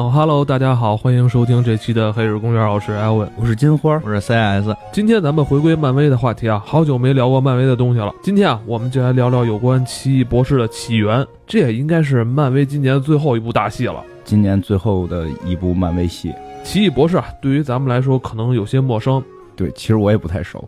[0.00, 4.74] 好，Hello，大家好，欢迎收听这期的《黑日公园》，我是艾文，我是金花，我是 CS。
[4.90, 8.10] 今天咱们回归漫威的话题啊，好久没聊过漫威的东西了。
[8.22, 14.02] 今天啊，我们就来聊聊有关奇异博士的起源，这也应该是漫威今年最后一部大戏了。
[14.24, 16.32] 今年最后的一部漫威戏，
[16.64, 19.22] 奇异博士啊，对于咱们来说可能有些陌生。
[19.54, 20.66] 对，其实我也不太熟。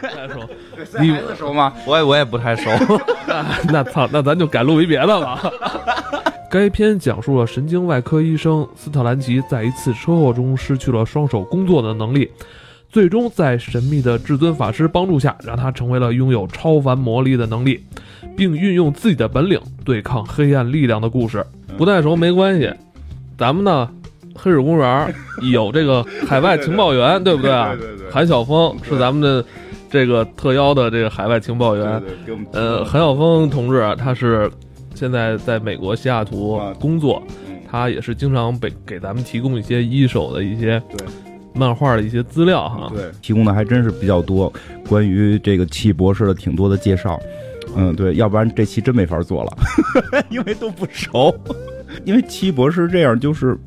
[0.00, 0.40] 不太熟，
[0.98, 1.70] 你熟吗？
[1.86, 2.70] 我也我也不太熟。
[3.68, 5.38] 那操，那咱就改录一别的吧。
[6.54, 12.30] 该片讲述了神经外科医生斯特兰奇在一次车祸中失去了双手工作的能力，
[12.88, 17.84] 最终在神秘的至尊法师帮助下，让他成为了拥有超凡魔力的能力，
[18.36, 21.44] 并运用自己的本领对抗黑暗力量的故事。
[21.76, 22.72] 不太熟没关系，
[23.36, 23.90] 咱们呢，
[24.36, 25.12] 黑水公园
[25.50, 27.74] 有这个海外情报员，对不对啊？
[28.12, 29.44] 韩晓峰是咱们的
[29.90, 32.00] 这个特邀的这个海外情报员。
[32.52, 34.48] 呃，韩晓峰同志他是。
[34.94, 37.22] 现在在美国西雅图工作，
[37.70, 40.80] 他也是经常给给咱们提供一些一手的一些
[41.52, 42.90] 漫画的一些资料哈。
[42.94, 44.52] 对，提供的还真是比较多，
[44.88, 47.20] 关于这个奇异博士的挺多的介绍。
[47.76, 49.52] 嗯，对，要不然这期真没法做了，
[50.30, 51.34] 因为都不熟。
[52.04, 53.58] 因为奇异博士这样就是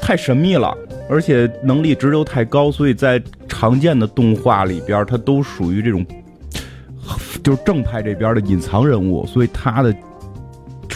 [0.00, 0.76] 太神秘了，
[1.08, 6.04] 而且能力值又太高，所以在常见的动画里边，他都属于这种
[7.42, 9.94] 就是正派这边的隐藏人物，所以他的。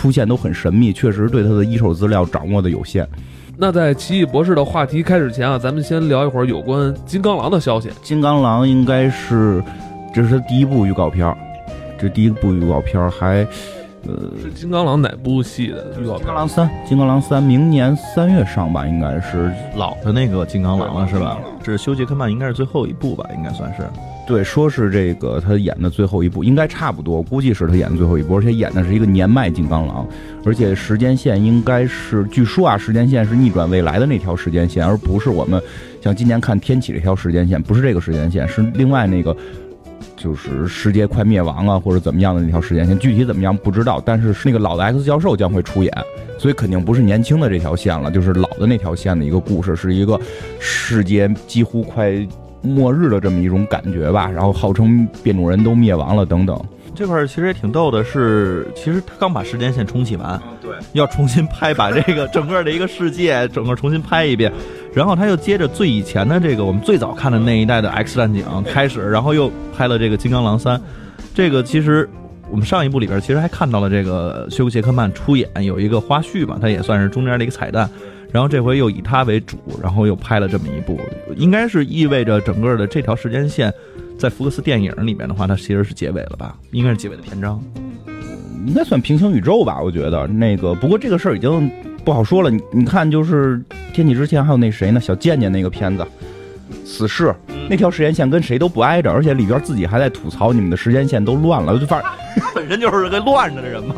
[0.04, 3.08] 出现都很神秘，确实对他的一手资料掌握的有限。
[3.56, 7.88] 那在奇异博士的话题开始前啊，咱们先聊一会儿有关金刚狼的消息。
[8.02, 9.64] 金刚狼应该是
[10.14, 11.34] 这是他第一部预告片，
[11.98, 13.46] 这第一部预告片还
[14.06, 16.18] 呃是金刚狼哪部戏的预告？
[16.18, 21.38] 金刚狼三，金刚狼三明年三月上吧，应该是老的那个金刚狼了是吧？
[21.62, 23.84] 这是休杰克曼应该是最后一部吧，应该算是。
[24.26, 30.08] 对，说是这个他演的最后一部，应该差不多，估计是他演的最后一部，而且演的是一个年迈金刚狼，
[30.46, 35.62] 而且时间线应该是，据说啊，时间线是逆转未来的那条时间线，而不是我们
[36.00, 39.36] 像今年看天启这条时间线，不是这个时间线，是另外那个，
[40.16, 45.92] 就是世界快灭亡啊或者怎么样的那条时间线，具体怎么样不知道，但是那个老的 X 教授将会出演，
[46.38, 50.18] 所以肯定不是年轻的这条线了，就是老的那条线的一个故事，是一个
[50.58, 52.26] 世界几乎快。
[52.64, 56.58] 末日的这么一种感觉吧，然后号称变种人都灭亡了等等。
[56.94, 64.52] 这块其实也挺逗的，是其实他刚把时间线重启完，对，要重新拍，把这个整个的一个世界整个重新拍一遍，
[64.92, 70.80] 然后他又接着最以前的这个我们最早看的那一代的 X 战警开始，然后又拍了这个金刚狼三。
[71.34, 72.08] 这个其实
[72.48, 77.90] 我们上一部里边其实还看到了这个休·杰克曼出演有一个花絮吧，他也算是中间的一个彩蛋。
[78.34, 80.98] 然后这回又以他为主，然后又拍了这么一部，
[81.36, 83.72] 应该是意味着整个的这条时间线，
[84.18, 86.56] 在福克斯电影里面的话，它其实是结尾了吧？
[86.72, 87.62] 应该是结尾的篇章，
[88.66, 89.80] 应该算平行宇宙吧？
[89.80, 91.70] 我觉得那个，不过这个事儿已经
[92.04, 92.50] 不好说了。
[92.50, 93.62] 你你看，就是
[93.92, 94.98] 天气之前还有那谁呢？
[94.98, 96.04] 小贱贱那个片子，
[96.84, 97.32] 死侍
[97.70, 103.94] 那条时间线跟谁都不挨着，而且里边自己还在吐槽你们的时间线都乱了，就反正本身就是个乱着的人嘛。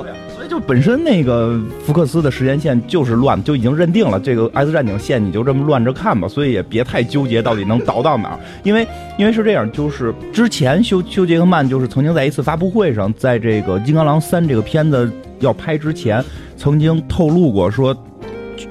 [0.46, 8.86] 就本身那个福克斯的时间线就是乱，就已经认定了这个 X 战警线你就这么乱着看吧，所以也别太纠结到底能倒到哪儿，因为
[9.18, 16.24] 因为是这样，就是之前休休杰克曼就是曾经在一次发布会上，在这个金刚狼三这个片子要拍之前，
[16.56, 17.96] 曾经透露过说，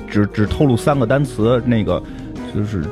[0.09, 2.01] 只只透露三个单词，那个
[2.53, 2.83] 就是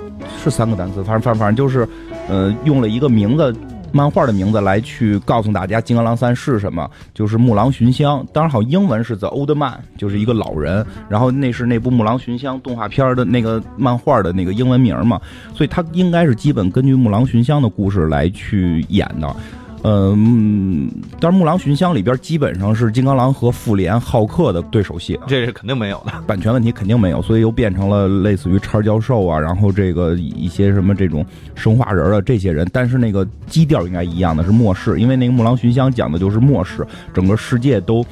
[0.44, 1.88] 是三个单词，反正反正反正就是，
[2.28, 3.54] 呃，用了一个名字。
[3.94, 6.90] 漫画的名字来去告诉大家，《金刚狼三》是什么？
[7.14, 8.26] 就是木狼寻香。
[8.34, 10.86] 当然，好，英文是 The Old Man，就是一个老人。
[11.08, 15.22] 然后那是那部木狼寻香动画片的那个漫画的那个英文名嘛，
[15.54, 19.36] 所以他应该是基本根据木狼寻香的故事来去演的。
[19.84, 20.90] 嗯，
[21.20, 38.06] 但是《木狼寻香》里边基本上是金刚狼和复联、浩克的对手戏，这是肯定没有的，版权问题肯定没有，所以又变成了类似于叉教授啊，然后这个一些什么这种生化人啊这些人，但是那个基调应该一样的是末世，因为那个《木狼寻香》讲的就是末世，整个世界都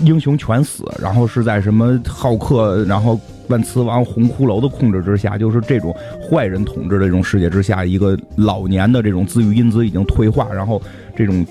[0.00, 3.18] 英雄全死，然后是在什么浩克，然后。
[3.48, 10.80] 万磁王红骷髅的控制之下，就是这种坏人统治的这种世界之下，一个老年的这种自愈因子已经退化，然后
[11.14, 11.46] 这种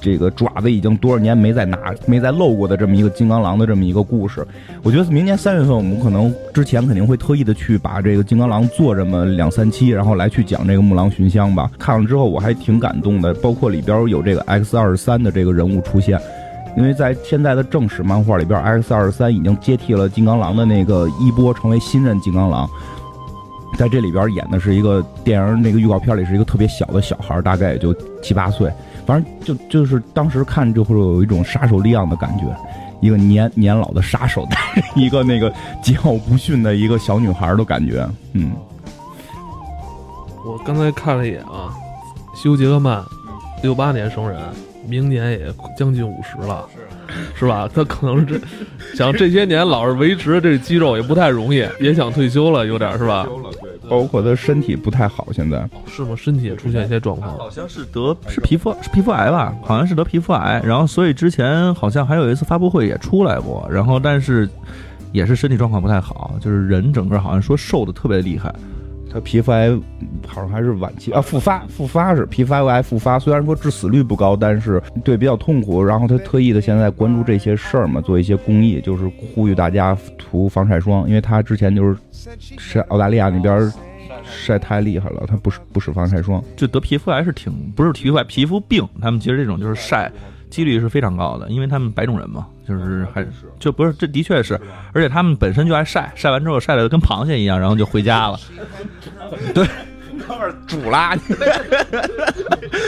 [0.00, 4.46] 这个爪子已经多少年没再拿、没再露过的这么一个金刚狼的这么一个故事。
[4.82, 11.70] 我觉得明年三月份我们可能之前肯定会特意的去把这个金刚狼做这么两三期，然后来去讲这个木狼寻香吧。
[11.78, 16.20] 看了之后我还挺感动的，包括里边有这个 X 二十三的这个人物出现。
[16.76, 22.68] 因为在现在的正史漫画里边，X 二十三已经接替了金刚狼的那个衣钵，成为新任金刚狼。
[23.76, 28.72] 在这里边演的是一个电影，那个预告片里是一个特别小的小孩，大概也就七八岁。
[29.04, 32.44] 反正就就是当时看就会有一种杀手利昂的感觉，
[33.00, 35.50] 一个年年老的杀手带着一个那个
[35.82, 38.52] 桀骜不驯的一个小女孩的感觉，嗯，
[40.44, 41.74] 我刚才看了一眼啊，
[42.34, 43.04] 休·杰克曼，
[43.62, 44.40] 六八年生人，
[44.86, 46.66] 明年也将近五十了，
[47.08, 47.68] 是是吧？
[47.72, 48.40] 他可能是这
[48.96, 53.26] 想这些年老是维持这肌肉也不太容易，也想退休了，有点是吧？
[53.88, 56.14] 包括他身体不太好，现在是吗？
[56.16, 59.54] 身体也出现一些状况，好像是得是皮肤是皮肤癌吧？
[59.62, 64.48] 好像是得皮肤癌，然后所以之前好像还有一次发布会也出来过，然后但是
[65.12, 68.52] 也是身体状况不太好，就是人整个好像说瘦的特别厉害。
[69.14, 69.70] 他皮肤癌
[70.26, 75.80] 好像还是晚期啊，复发复发是皮肤癌复发，虽然说致死率不高，但是对比较痛苦。
[75.84, 81.96] 然后他特意的现在关注这些事儿嘛，做一些公益，就是呼吁大家涂防晒霜，因为他之前就是
[82.58, 83.72] 是澳大利亚那边
[84.24, 90.10] 晒太厉害了，他不使不使防晒霜，就得皮肤癌是挺不是皮肤癌皮肤病，他们其实这种就是晒
[90.54, 93.26] 几率是非常高的，因为他们白种人嘛，就是还
[93.58, 94.60] 就不是这的确是，
[94.92, 98.38] 而且他们本身就爱晒，晒完之后晒的跟螃蟹一样，然后就回家了。
[99.52, 99.66] 对，
[100.26, 101.16] 哥们儿煮啦，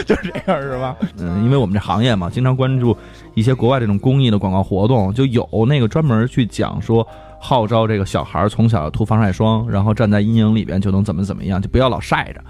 [0.07, 0.95] 就是这样是吧？
[1.19, 2.97] 嗯，因为我们这行业嘛，经常关注
[3.35, 7.07] 一些国外这种公益的广告活动，就有那个专门去讲说。
[7.39, 12.41] 号召这个小孩从小涂防晒霜，然后站在阴影里边就能怎么怎么样，就不要老晒着。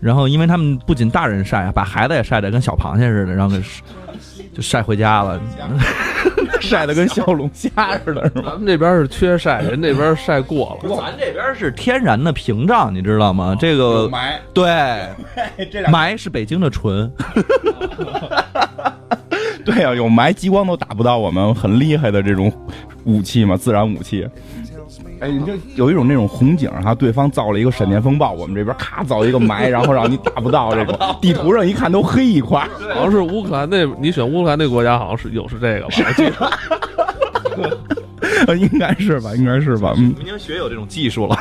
[0.00, 3.62] 然后，因为他们不仅大人晒，把孩子也晒得跟小螃蟹似的，然后给
[4.58, 5.40] 就晒回家了，
[6.60, 7.70] 晒的跟小龙虾
[8.04, 8.50] 似的，是吧？
[8.50, 10.96] 咱们这边是缺晒，人那边晒过了。
[10.96, 13.56] 咱这边是天然的屏障，你知道吗？
[13.60, 14.66] 这个霾，对，
[15.86, 17.08] 霾是北京的纯。
[19.64, 22.52] 对呀，有霾，激光都打不到我们，很厉害的这种
[23.04, 24.28] 武器嘛，自然武器。
[25.20, 30.98] 哎，你就有一种那种红警哈，对方造了一个闪电风暴，我们这边咔造一个霾，然后让你打不到这种。
[31.20, 35.88] 地图上一看都黑一块，好像是乌克兰那，你选乌克兰那国家好像是有是这个
[36.38, 36.50] 吧？
[38.54, 39.92] 应该是吧，应该是吧。
[39.96, 41.36] 嗯，已经学有这种技术了，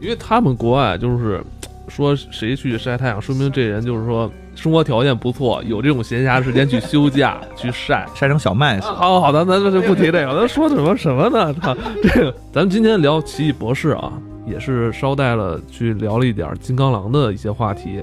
[0.00, 1.42] 因为他们国外就是
[1.88, 4.30] 说谁去晒太阳，说明这人就是说。
[4.54, 11.54] 生活条件不错，有这种闲暇时间去休假 去晒晒成小麦好好好，咱咱就不提这个，咱说什么什么呢？
[11.60, 14.12] 他 这个，咱们今天聊奇异博士啊，
[14.46, 18.02] 也是捎带了去聊了一点金刚狼的一些话题。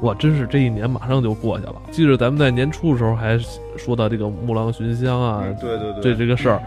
[0.00, 1.76] 哇，真是这一年马上就过去了。
[1.90, 3.38] 记着咱们在年初的时候还
[3.76, 6.60] 说到这个木狼寻香啊，对对对，这这个事儿，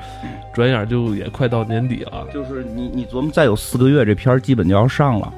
[0.56, 2.26] 转眼就也快到年底了。
[2.34, 5.34] 就是你你琢磨，再有四个月，这片儿基本就要上了啊。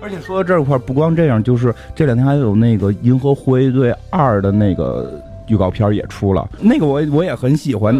[0.00, 5.20] 而且说到这块，不光这样，就是这两天还有那个《银河护卫队二》的那个。
[5.48, 7.94] 预告片也出了，那个我我也很喜欢，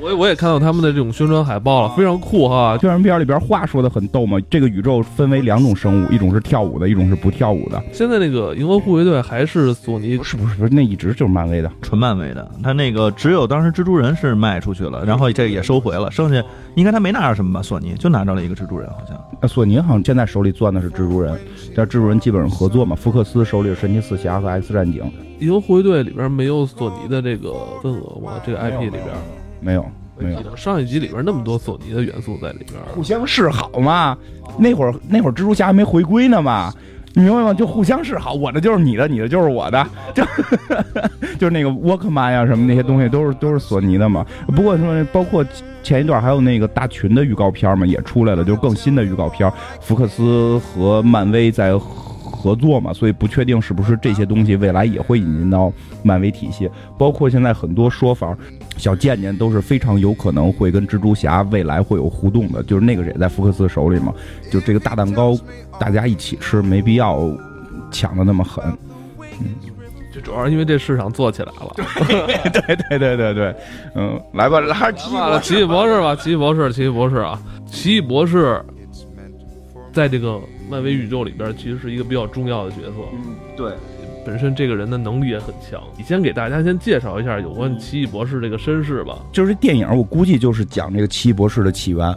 [0.00, 2.76] 我我也看到他们的这种宣传海报了，非常酷哈。
[2.80, 7.82] 宣传片里边话说的很逗嘛，这个宇宙分为两种生物， 一种是跳舞的，一种是不跳舞的。
[7.92, 10.20] 现在那个银河护卫队还是索尼？
[10.22, 10.74] 是不是不是？
[10.74, 12.50] 那一直就是漫威的，纯漫威的。
[12.62, 16.42] 他那个只有当时蜘蛛人是卖出去了，然后这个也收回了，剩下
[16.74, 17.62] 应该他没拿着什么吧？
[17.62, 19.48] 索尼就拿着了一个蜘蛛人，好像。
[19.48, 21.38] 索尼好像现在手里攥的是蜘蛛人，
[21.74, 22.96] 但蜘蛛人基本上合作嘛。
[22.96, 25.02] 福克斯手里是神奇四侠和 X 战警。
[25.40, 28.32] 银河护卫队里边没有索尼的这个份额吗？
[28.44, 29.04] 这个 IP 里边
[29.60, 29.84] 没有，
[30.18, 30.56] 没有。
[30.56, 34.16] 上一集里边那么多索尼的元素在里边，互相示好嘛。
[34.58, 36.72] 那会儿那会儿蜘蛛侠还没回归呢嘛，
[37.14, 37.54] 你明白吗？
[37.54, 40.24] 就互相示好，我的就是你的，你的就是我的，就
[41.38, 44.26] 就是那个沃克曼呀什么那些东西都是都是索尼的嘛。
[44.48, 45.44] 不过说包括
[45.82, 51.78] 前一段还有那个大群的预告片嘛也出来了，就是更新的预告片，福克斯和漫威在。
[51.78, 52.07] 合
[52.54, 56.70] 作嘛，所以不确定是不是这些东西未来也会引进到漫威体系。
[56.96, 58.36] 包括现在很多说法，
[58.76, 62.62] 小贱贱都是非常有可能会跟蜘蛛侠未来会有互动的。
[62.62, 64.14] 就是那个也在福克斯手里嘛，
[64.50, 65.36] 就这个大蛋糕
[65.78, 67.30] 大家一起吃，没必要
[67.90, 68.64] 抢的那么狠。
[69.40, 69.54] 嗯，
[70.12, 71.74] 这主要是因为这市场做起来了。
[72.52, 73.54] 对对对对对，
[73.94, 78.62] 嗯，来吧，来奇异奇异博士吧，奇异博士，奇异博士啊，奇异博士，
[79.92, 80.40] 在这个。
[80.70, 83.72] 漫威宇宙里边其实是一个比较重要的角色，嗯，对，
[84.24, 85.82] 本身这个人的能力也很强。
[85.96, 89.18] 你先给大家先介绍一下有关奇异博士这个身世吧。
[89.32, 92.14] 就是电影，我估计就是讲这个奇异博士的起源，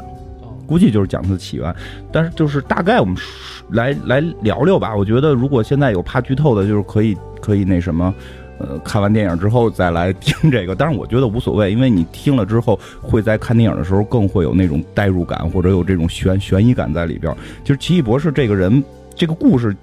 [0.67, 1.74] 估计就是讲他的起源。
[2.12, 3.15] 但是就是大概我们
[3.70, 4.96] 来来聊聊吧。
[4.96, 8.13] 我觉得如果现在有怕剧透的，就是可以可以那什么。
[8.62, 17.36] 呃，看完电影之后再来听这个，但是我觉得无所谓，因为你听了之后会在看电影的时候更会有那种代入感，或者有这种悬悬疑感在里边。
[17.63, 18.84] 就是奇异博士这个人，
[19.15, 19.75] 这个故事，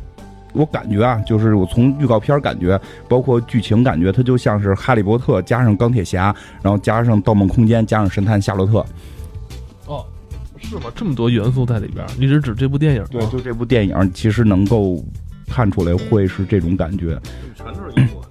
[0.53, 8.85] 我感觉啊，就是我从预告片感觉，包括剧情感觉，它就像是哈利波特加上钢铁侠，然后加上盗梦空间，加上神探夏洛特。
[9.87, 10.05] 哦，
[10.59, 10.83] 是吗？
[10.95, 12.07] 这么多元素在里边？
[12.19, 13.05] 你是指这部电影？
[13.11, 15.05] 对，就这部电影，其实能够
[15.49, 17.19] 看出来会是这种感觉。
[17.57, 18.28] 全都是英国的。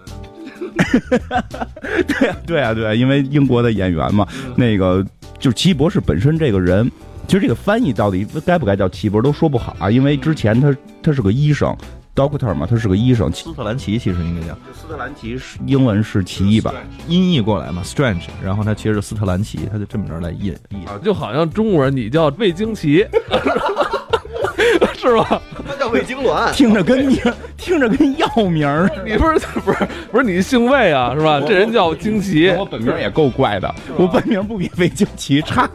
[0.78, 5.06] 对啊，对啊，对啊，因为英国的演员嘛，那个
[5.40, 6.90] 就是奇异博士本身这个人，
[7.28, 11.76] 其实这个翻译到底该不该叫奇异博士都说不好啊，因为之前他他是个医生
[12.16, 13.32] ，doctor 嘛，他是个医生。
[13.32, 16.74] 斯特兰奇其实应该叫斯特兰奇，是英文是奇异吧？
[17.08, 20.86] 音译过来嘛，strange，然后他其实是斯特兰奇，他就这么着来译译。
[20.86, 23.06] 啊，就好像中国人你叫魏惊奇，
[24.98, 25.42] 是吧？
[25.68, 27.20] 他叫魏痉挛，听着跟名，
[27.58, 28.90] 听着跟药名儿。
[29.06, 31.42] 你不是不是不是你姓魏啊，是吧？
[31.46, 35.70] 这人叫惊奇，我本名也够怪的，我本名不比魏惊奇差。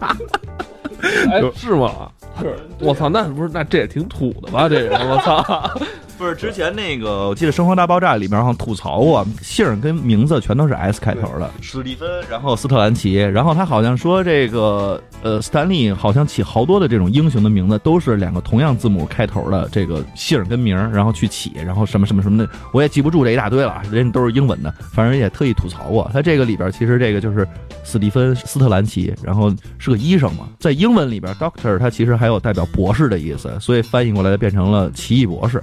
[1.31, 2.11] 哎，是吗？
[2.41, 4.69] 是，我操，那不是那这也挺土的吧？
[4.69, 5.71] 这人，我操！
[6.23, 26.09] 不是之前那个，我记得《生活大爆炸》里面好像吐槽过，姓儿跟名字全都是 S 开头的，史蒂芬，然后斯特兰奇，然后他好像说这个呃，斯坦利好像起好多的这种英雄的名字都是两个同样字母开头的这个姓儿跟名儿，然后去起，然后什么什么什么的，我也记不住这一大堆了，人家都是英文的，反正也特意吐槽过。
[26.13, 27.45] 他这个里边其实这个就是
[27.83, 35.61] 史蒂芬斯特兰奇，然后是个医生嘛，在英文里边 Doctor 他其实还有代表博士的意思，所以翻译过来变成了奇异博士。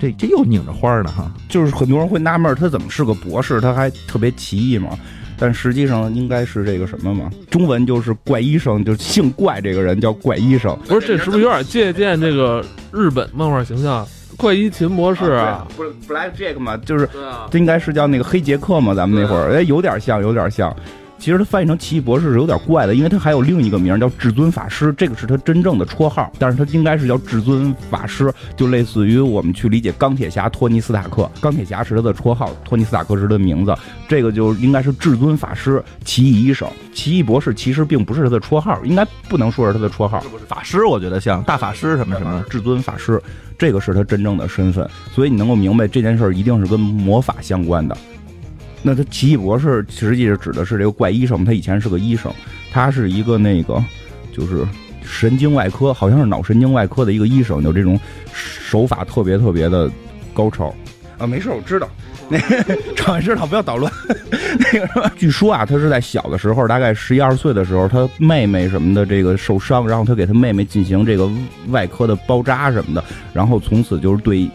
[0.00, 4.98] 这这又拧着花呢哈，就是很多人会纳闷他怎么是个博士，他还特别奇异嘛。
[5.38, 10.78] 但实际上应该是这个什么嘛，中文就是怪医生，就姓怪这个人叫怪医生。
[10.86, 14.06] 不是，这是不是有点借鉴这个日本漫画形象？
[14.36, 17.08] 怪医秦博士啊，不是 Black Jack 嘛，就是
[17.50, 20.74] 这应该是叫那个黑杰克嘛，咱们那会儿哎有点像，有点像。
[21.20, 33.76] 其实他翻译成奇异博士是有点怪的，因为他还有另一个名叫至尊法师，这个是他真正的绰号，但是他应该是叫至尊法师，就类似于我们去理解钢铁侠托尼斯塔克，钢铁侠是他的绰号，托尼斯塔克是他的名字，
[34.08, 43.22] 这个就应该是至尊法师、奇异医生、奇异博士，其实并不是他的绰号，应该不能说是他的绰号， 法师我觉得像大法师什么什么，至尊法师，
[43.58, 47.94] 这个是他真正的身份，所以你能够明白这件事儿一定是跟魔法相关的。
[48.82, 52.32] 那他奇异博士实际是指的是这个怪医生，他以前是个医生，
[52.72, 53.82] 他是一个那个
[54.32, 54.66] 就是
[55.02, 58.00] 神经外科，好像是脑神经外科的一个医生，有这种
[58.32, 59.90] 手法特别特别的
[60.32, 60.74] 高超
[61.18, 61.26] 啊。
[61.26, 61.86] 没事，我知道，
[62.30, 62.38] 那
[62.96, 63.92] 常知道不要捣乱。
[64.72, 71.30] 那个据说啊，他是在小的时候，大概十一二岁的时候，他妹妹什么的这个受伤，然后他给他妹妹进行这个
[71.68, 74.48] 外科的包扎什么的，然后从此就是对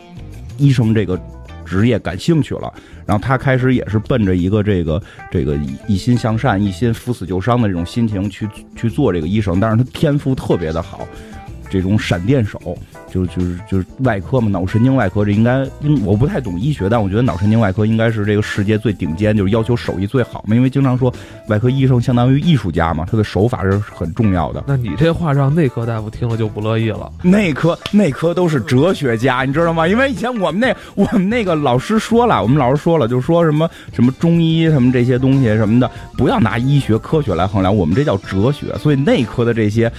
[0.58, 1.20] 医生这个。
[1.66, 2.74] 职业感兴趣了，
[3.06, 5.58] 然后他开始也是奔着一个这个这个
[5.88, 11.08] 一心向善、一心扶死救伤的这种心情去去做这个医生，但是他天赋特别的好。
[11.68, 12.78] 这种闪电手，
[13.16, 20.54] 就就是就是外科嘛，脑神经外科，这应该，应我不太懂医学，但我觉得脑神经外科应该是这个世界最顶尖，就是要求手艺最好嘛。
[20.54, 21.14] 因为经常说
[21.48, 24.66] 外科医生相当于艺术家嘛，他的手法是很重要的。
[24.68, 27.10] 那你这话让内科大夫听了就不乐意了。
[27.22, 29.88] 内科内科都是哲学家，你知道吗？
[29.88, 38.76] 因为以前我们那我们那个老师说了，我们老师说了，就说什么什么中医什么这些东西什么的，不要拿医学科学来衡量，我们这叫哲学。
[38.78, 39.90] 所以内科的这些。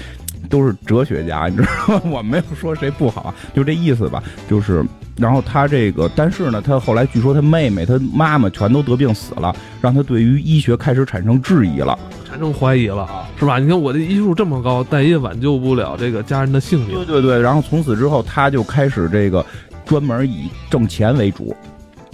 [0.48, 2.02] 都是哲学家，你知道吗？
[2.04, 4.22] 我没有说谁不好啊，就这意思吧。
[4.48, 4.84] 就是，
[5.16, 11.98] 然后他这个，但是呢，他后来据说他妹妹、他妈妈全都得病死了，让他对于医学开始产生质疑了，
[12.28, 13.58] 产生怀疑了，是吧？
[13.58, 16.96] 你看我的医术这么高，但也挽救不了这个家人的性命。
[16.96, 19.44] 对对对，然后从此之后，他就开始这个
[19.84, 21.56] 专门以挣钱为主，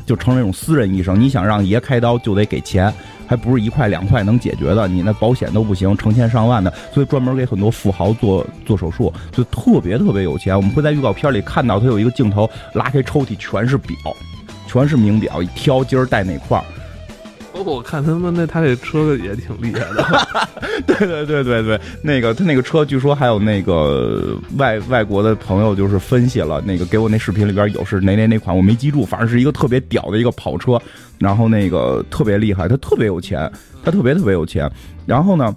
[0.06, 1.20] 就成了那种私人医生。
[1.20, 2.92] 你想让爷开刀，就得给钱。
[3.32, 10.54] 还不是一块两块能解决的，你那保险都不行，成千上万的，所以专门给很多富豪做做手术，就特别特别有钱。
[10.54, 13.96] 我们会在预告片里看到他有一个镜头，拉开抽屉全是表，
[14.66, 16.64] 全是名表，一挑今儿戴哪块儿。
[17.70, 20.48] 我看他们那他这车也挺厉害的，
[20.86, 30.80] 对对对对对，那个他那个车据说还有那个外外国的朋友就是分析了，那个给我那视频里边有是哪哪哪款我没记住，反正是一个特别屌的一个跑车，
[31.18, 33.50] 然后那个特别厉害，他特别有钱，
[33.84, 34.70] 他特别特别有钱，
[35.06, 35.54] 然后呢。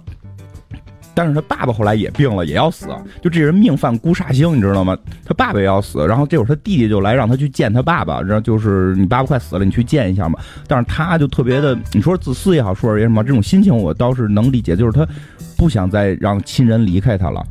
[1.16, 2.86] 但是他爸爸后来也病了，也要死。
[3.22, 4.94] 就这人命犯孤煞星，你知道吗？
[5.24, 6.06] 他爸爸也要死。
[6.06, 10.38] 然后这会儿他弟弟就来让他去见他爸爸，然后就是你爸爸快死了，你去见一下嘛。
[10.68, 14.76] 但是他就特别的，你说自私也好，说是什么，这种心情我倒是能理解。
[14.76, 15.08] 就是他
[15.56, 17.42] 不想再让亲人离开他了，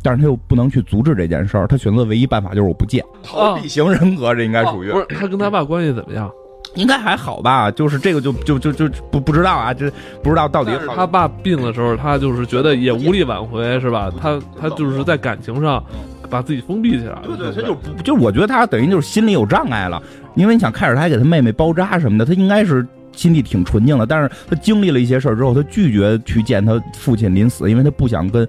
[0.00, 1.66] 但是他又不能去阻止这件事儿。
[1.66, 4.92] 他选择唯一办法就是我不见，逃避型人格，这应该属于。
[4.92, 6.30] 不是他跟他爸关系怎么样？
[6.74, 9.90] 应该还好吧，就是这个就就就就不不知道啊，这
[10.22, 10.70] 不知道到底。
[10.94, 14.12] 他爸病的时候，他就是觉得也无力挽回，是吧？
[14.20, 15.82] 他他就是在感情上
[16.30, 17.22] 把自己封闭起来了。
[17.26, 20.00] 对对，他就不就我觉得他等于就是心里有障碍了，
[20.34, 28.46] 因为你想开始他还给他妹妹包扎什么的，他应该是心地挺纯净的，但是他经历了一些事儿之后，他拒绝去见他父亲临死，因为他不想跟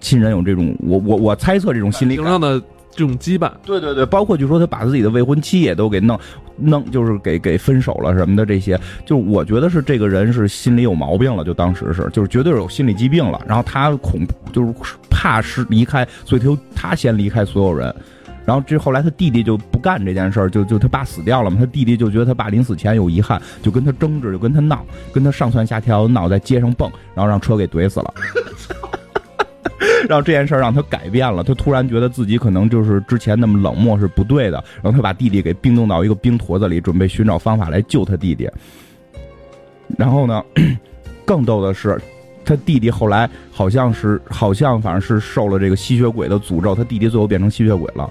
[0.00, 2.60] 亲人有这种我我我猜测这种心理上的。
[2.98, 3.48] 这种羁绊。
[3.64, 6.18] 对对对，包括据说他把自己的未婚妻也都给弄
[6.56, 14.74] 弄，就是给给分手了什么的，这些就我觉得是这个人是心里有毛病了，就当时是就是绝对是有心理疾病了，然后他恐就是
[15.08, 17.94] 怕是离开，所以他他先离开所有人。
[18.44, 28.14] 然后这后来他弟弟就不干这件事儿，就就他爸死掉了嘛，他弟弟就觉得他爸临死前有遗憾，就跟他争执，就跟他闹，跟他上蹿下跳，闹在街上蹦，然后让车给怼死了。
[30.08, 38.48] 然后这件事儿让他改变了，他突然觉得自己可能就是之前那么冷漠是不对的，然后他把弟弟给冰冻到一个冰坨子里，准备寻找方法来救他弟弟。
[39.96, 40.42] 然后呢，
[41.24, 42.00] 更逗的是，
[42.44, 48.10] 他弟弟后来好像是好像反正是受了这个吸血鬼的诅咒，他弟弟最后变成吸血鬼了。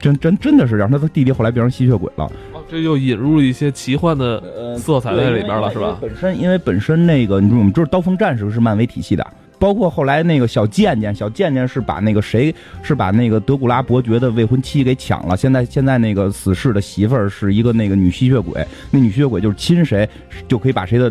[0.00, 5.96] 真真真的是让他的弟弟后来变成吸血鬼了，哦，这又引入了一些奇幻的色彩在里边了，是吧？
[5.98, 9.26] 本身因为本身那个，你说我们就是刀锋战士是漫威体系的，
[9.64, 20.06] 包括后来那个小贱贱，小贱贱是把那个谁是把那个德古拉伯爵的未婚妻给抢了，现在现在那个死侍的媳妇儿是一个那个女吸血鬼，那女吸血鬼就是亲谁
[20.46, 21.10] 就可以把谁的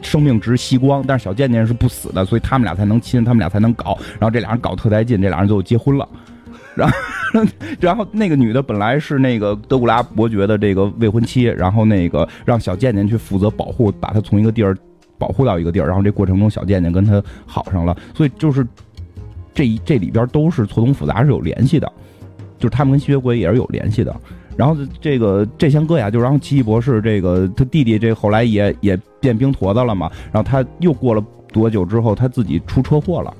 [0.00, 6.08] 生命值吸光，但是小贱贱是不死的，所以他们俩才能亲，他们俩才能搞，然后这俩人搞特带劲，这俩人最后结婚了。
[6.74, 6.96] 然后，
[7.78, 14.74] 然后那个女的本来是那个德古拉伯爵的这个未婚妻，然后那个让小贱贱去负责保护，把她从一个地儿
[15.20, 18.66] 保护到一个地儿，然后这过程中小贱贱跟他好上了，所以就是
[19.54, 21.86] 这这里边都是错综复杂，是有联系的，
[22.58, 24.12] 就是他们跟吸血鬼也是有联系的。
[24.56, 31.22] 然后这个这先搁下，就然后奇异博士这个他弟弟这后来也也变冰坨子了嘛，然后他又过了
[31.52, 33.32] 多久之后，他自己出车祸了，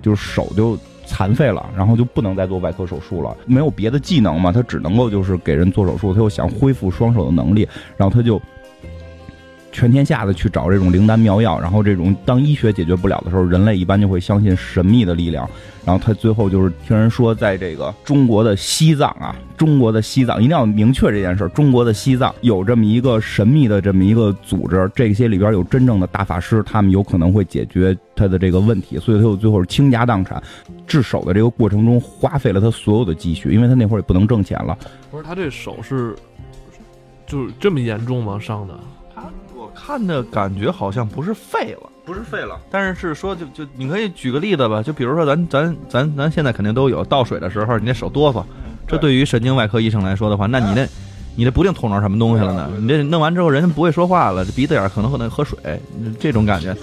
[0.00, 0.78] 就是手就。
[1.06, 6.14] 残废了，然后就不能再做外科手术了，没有别的技能嘛，他只能够就是给人做手术。
[6.14, 8.40] 他又想恢复双手的能力，然后他就
[9.80, 11.58] 全天下的去找这种灵丹妙药。
[11.58, 15.48] 然后这种当医学解决不了的时候，人类一般就会相信神秘的力量。
[15.86, 21.48] 然后他最后就是听人说，在这个中国的西藏啊，中国的西藏一定要明确这件事儿。
[21.48, 28.98] 中国的西藏有这么一个神秘的这么一个组织，这些里边有真正的大法师，他们有可能会解决他的这个问题。
[28.98, 30.40] 所以他又最后是倾家荡产，
[30.86, 34.76] 治手的这个过程中花费了他所有的积蓄，因为他那会儿也不能挣钱了。
[35.10, 36.14] 不是他这手是
[37.26, 38.38] 就是这么严重吗？
[38.38, 38.78] 伤的？
[39.74, 41.90] 看的感觉好像不是废了。
[42.02, 48.42] 不是废了，但是是说就就你可以举个例子吧，就比如说咱咱咱咱现在肯定都有倒水的时候，你那手哆嗦，
[48.88, 50.84] 这对于神经外科医生来说的话，那你那
[51.36, 52.68] 你这不定捅着什么东西了呢？
[52.80, 55.80] 你这弄完之后人家不会说话了，这鼻子眼可能可能喝水，
[56.18, 56.74] 这种感觉，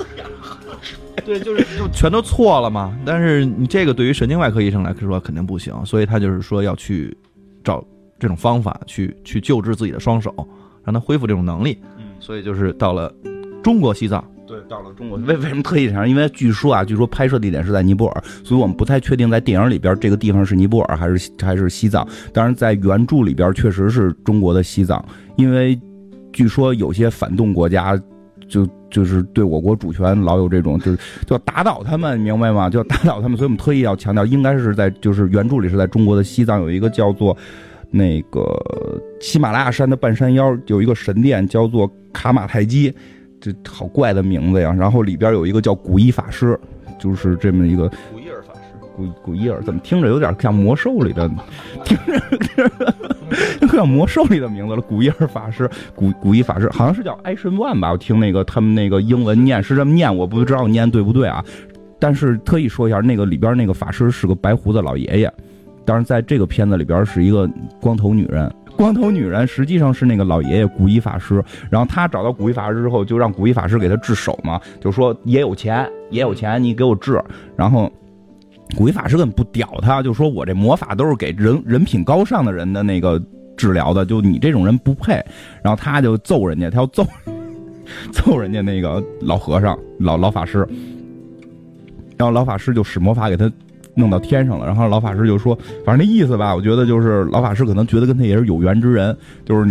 [1.25, 2.97] 对，就是就全都错了嘛。
[3.05, 7.17] 但是你这个对于神经外科医生来说肯定不行，所以他就是说要去
[7.65, 7.83] 找
[8.17, 10.33] 这种方法去去救治自己的双手，
[10.85, 11.81] 让他恢复这种能力。
[12.19, 13.13] 所以就是到了
[13.63, 14.23] 中国西藏。
[14.47, 16.07] 对，到了中国，为为什么特意想？
[16.07, 22.07] 因为据说啊，据说拍摄地点是在尼泊尔，所以我们不太确定在电影里边这个地方是尼泊尔还是还是西藏。
[22.31, 25.03] 当然，在原著里边确实是中国的西藏，
[25.35, 25.77] 因为
[26.31, 28.01] 据说有些反动国家
[28.47, 32.69] 就就是对我国主权老有这种，就是就要打倒他们，明白吗？
[32.69, 37.35] 就要打倒他们，所以我们特意要强调，应该是在就是原著里是在中国的西藏有一个叫做
[37.89, 38.43] 那个
[39.19, 42.93] 喜马拉雅山的半山腰有一个神殿，叫做卡马泰基。
[43.39, 44.75] 这好怪的名字呀！
[44.75, 46.59] 然后里边有一个叫古一法师，
[46.97, 48.59] 就是这么一个古伊尔法师。
[48.95, 51.29] 古古伊尔怎么听着有点像魔兽里的，
[51.85, 52.19] 听着
[53.59, 54.81] 听着像魔兽里的名字了。
[54.81, 57.91] 古伊尔法师，古古一法师好像是叫埃神万吧？
[57.91, 61.45] 我听那个他们那个英文念是这么念，我不知道念对不对啊。
[61.99, 65.31] 但是特意说一下，那个里边那个法师是个白胡子老爷爷，
[65.87, 68.53] 当然在这个片子里边是一个光头女人。
[68.75, 77.23] 光头女人实际上是那个老爷爷古一法师，然后他找到古一法师之后，就让古一法师给他治手嘛，就说也有钱，也有钱，你给我治。
[77.55, 77.89] 然后
[78.75, 83.19] 古一法师根本不屌他，就说我这魔法都是给人人品高尚的人的那个
[83.55, 85.13] 治疗的，就你这种人不配。
[85.63, 87.07] 然后他就揍人家，他要揍
[88.11, 90.67] 揍人家那个老和尚、老老法师，
[92.17, 93.49] 然后老法师就使魔法给他。
[93.97, 99.69] 弄到天上了，然后老法师就说：“反正那意思吧，我觉得就是老法师可能觉得跟他也是有缘之人，就是。”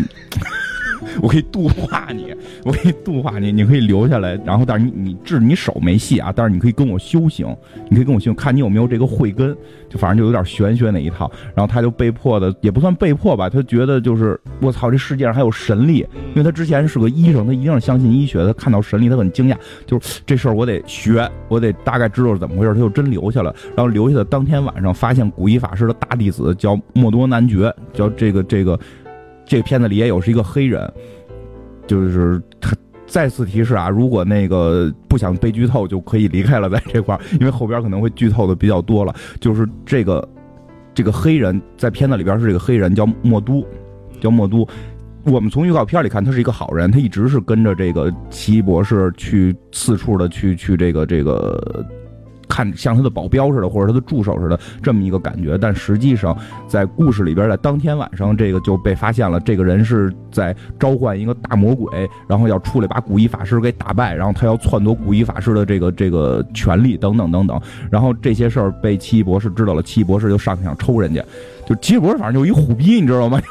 [1.23, 4.39] 我可以度化你，我可以度化你，你可以留下来。
[4.45, 7.47] 然后，但是你你治你手没戏啊，但是你可以跟我修行，
[7.89, 9.57] 你可以跟我修，看你有没有这个慧根。
[9.89, 11.31] 就反正就有点玄学那一套。
[11.55, 15.99] 然后他就被迫的，也不算被迫吧，他觉得就是我操，这世界上还有神力，
[16.31, 18.45] 因为他之前是个医生，他一定是相信医学。
[18.45, 19.57] 他看到神力，他很惊讶，
[19.87, 22.75] 就是这事儿我得学，我得大概知道是怎么回事。
[22.75, 23.55] 他就真留下了。
[23.77, 28.79] 然后留下的当天晚上，发现古一法师的大弟子叫莫多男爵，叫这个这个。
[29.47, 30.93] 这个片子里也有是一个黑人，
[31.87, 39.15] 就是他再次提示啊，如果那个不想被剧透，就可以离开了，在这块儿，因为后边可能会剧透的比较多了。
[39.41, 40.29] 就是这个
[40.93, 43.65] 这个黑人在片子里边是这个黑人叫莫都，
[44.21, 44.67] 叫莫都。
[45.25, 51.87] 我们从预告片里看，他是一个好人，他一直是跟着这个奇异博士去四处的去去这个这个。
[52.49, 55.59] 看像他的保镖似的，或者他的助手似的，这么一个感觉。
[55.59, 56.37] 但实际上，
[56.69, 59.39] 在故事里边，在当天晚上，这个就被发现了。
[59.41, 67.61] 这个人是在召唤一个大魔鬼，然后要出来把古一法师给打败，然后他要篡夺古一法师的这个这个权利等等等等。
[67.91, 71.25] 然后这些事儿被奇异博士知道了，奇异博士就上去想抽人家。
[71.67, 73.43] 就奇异博士反正就一虎逼，你知道吗？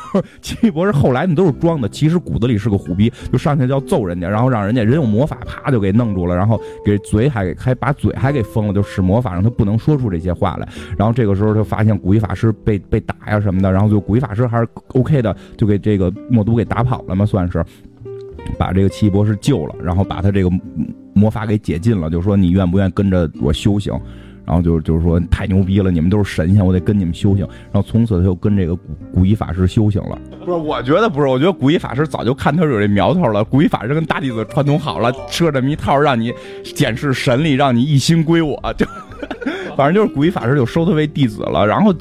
[0.42, 10.68] 奇异博士后来那都是装的，其实骨子里是个虎逼，就上去就要揍人家，然后让人家人有魔法，啪就给弄住了，然后给嘴还还把嘴还给封了，就使魔法让他不能说出这些话来。
[10.98, 17.64] 然后这个时候他发现古一法师被被打呀什么的，然后就古一法师还是 OK 的，就给这个默都给打跑了嘛，算是
[18.58, 20.50] 把这个奇异博士救了，然后把他这个
[21.14, 23.94] 魔法给解禁了，就说你愿不愿意跟着我修行？
[24.46, 27.40] 然后就就是说太牛逼了，你们都是神仙，我得跟你们修行。
[27.72, 30.20] 然后从此他就跟这个古古一法师修行了。
[30.46, 33.44] 不是，我觉得不是，我觉得古一法师早就看他有这苗头了。
[33.44, 36.32] 古一法师跟大弟子串通好了，设这么一套，让你
[36.64, 38.62] 检视神力，让你一心归我。
[38.78, 38.86] 就
[39.76, 41.66] 反正就是古一法师就收他为弟子了。
[41.66, 41.94] 然后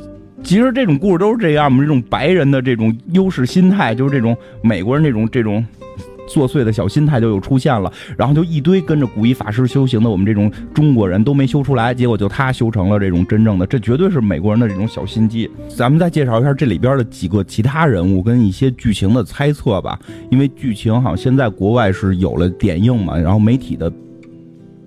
[0.42, 5.64] 其实这种故事都是这样嘛，这种白人的这种优势心态，就是这种美国人这种这种。
[6.26, 15.50] 作祟的小心态就又出现了，然后就一堆跟着古一法师修行的我们这种中国人都没修出来，结果就他修成了这种真正的，这绝对是美国人的这种小心机。
[15.68, 19.98] 咱们再介绍一下这里边的几个其他人物跟一些剧情的猜测吧，
[20.30, 23.92] 因为剧情好像现在国外是有了点映嘛，然后媒体的。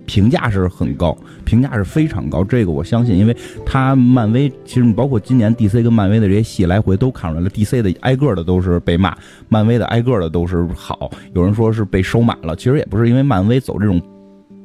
[0.07, 9.15] 评价是很高，评价是非常高，这个我相信，因为他漫威其实你包括今年 DC 跟漫威的这些戏来回都看出来了，DC 的挨个的都是被骂，
[9.49, 14.01] 漫威的挨个的都是好，有人说是被收买了，其实也不是，因为漫威走这种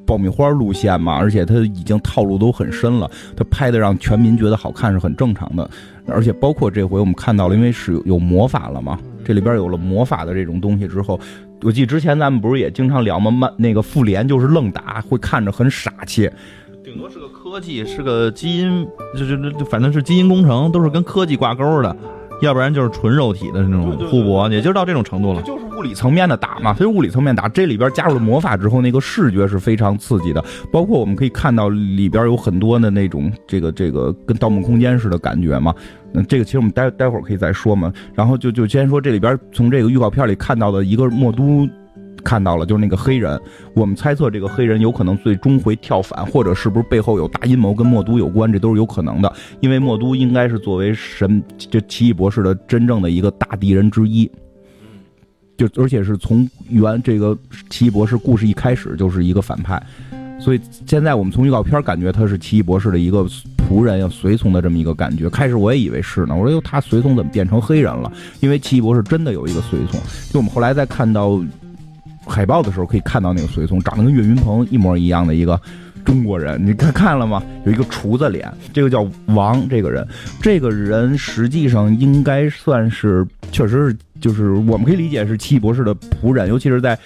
[0.07, 5.68] 爆米花路线嘛，而且他已经套路都很深了，他拍的让全民觉得好看是很正常的，
[6.07, 11.18] 而且包括这回我们看到了，因为是有魔法了嘛，这里边有了魔法的这种东西之后。
[11.62, 13.31] 我记得之前咱们不是也经常聊吗？
[13.31, 16.29] 漫那个复联就是愣打，会看着很傻气，
[16.83, 21.96] 顶多是个科技，是个基因，就就就反正是基因工程，都是跟科技挂钩的。
[22.40, 25.40] 要不然就是纯肉体的那种互搏，也就到这种程度了。
[25.42, 30.44] 就是物理层面的打嘛，所以物理层面打，这里边加入了魔法之后，那个视觉是非常刺激的。
[30.72, 35.72] 包括我们可以看到里边有很多的那种这个这个跟《盗梦空间》似的感觉嘛。
[36.12, 37.92] 那这个其实我们待待会儿可以再说嘛。
[38.14, 41.68] 然后就就先说这里边从这个预告片里看到的一个墨都。
[42.25, 43.40] 看到了，就是那个黑人。
[43.75, 49.33] 我们猜测这个黑人有可能最终会跳反，或者是不是背后有大阴谋跟墨都有关，这都是有可能的。
[49.59, 54.31] 因为墨都应该是作为神，这奇异博士的真正的一个大敌人之一。
[55.57, 57.37] 就而且是从原这个
[57.68, 59.83] 奇异博士故事一开始就是一个反派，
[60.38, 63.27] 所以现在我们从预告片感觉他是奇异博士的一个
[63.72, 65.30] 仆人要随从的这么一个感觉。
[65.30, 68.12] 开始我也以为是呢，我说哟，他随从怎么变成黑人了？
[68.40, 69.98] 因为奇异博士真的有一个随从。
[70.30, 71.42] 就我们后来在看到。
[72.24, 75.61] 海报的时候可以看到那个随从长得跟岳云鹏一模一样的一个
[76.04, 77.42] 中国人，你看看了吗？
[77.66, 80.06] 有一个厨子脸，这个叫王，这个人，
[80.40, 86.96] 这个人实际上应该算是，确实是，就是我们可以理解是奇异博士的仆人，尤其是在。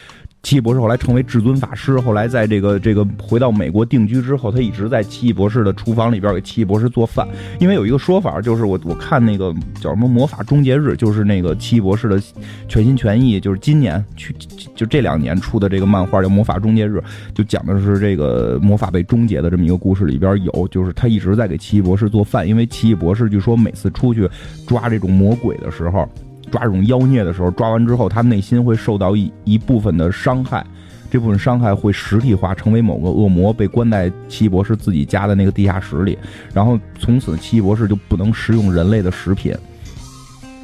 [0.47, 7.27] 奇异博士后来成为至尊法师，后来在这个这个回到美国定居之后，他一直在奇异博士的厨房里边给奇异博士做饭。
[7.59, 12.23] 因为有一个说法，就是我我看那个叫什么《魔法终结日》，就是那个奇异博士的
[12.69, 14.33] 全心全意，就是今年去
[14.77, 16.99] 就这两年出的这个漫画叫《魔法终结日》，
[17.35, 24.31] 就讲的是这个魔法被终结的这么一个故事，里边有就是他一直在给奇异博士做饭，因为奇异博士据说每次出去
[24.65, 26.09] 抓这种魔鬼的时候。
[26.51, 30.65] 抓这种妖孽的时候，抓完之后，他内心会受到一一部分的伤害，
[31.11, 36.19] 这部分伤害会实体化，成为某个恶魔，被关在奇异博士自己家的那个地下室里，
[36.53, 39.55] 然后从此奇异博士就不能食用人类的食品，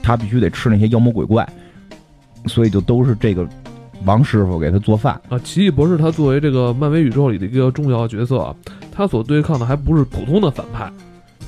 [0.02, 1.48] 他必须得吃那些妖魔鬼怪，
[2.46, 3.46] 所以就都是这个
[4.04, 5.38] 王师傅给他做饭啊。
[5.40, 8.54] 奇异博士他作为这个漫威宇宙里的一个重要角色，
[8.90, 10.90] 他所对抗的还不是普通的反派，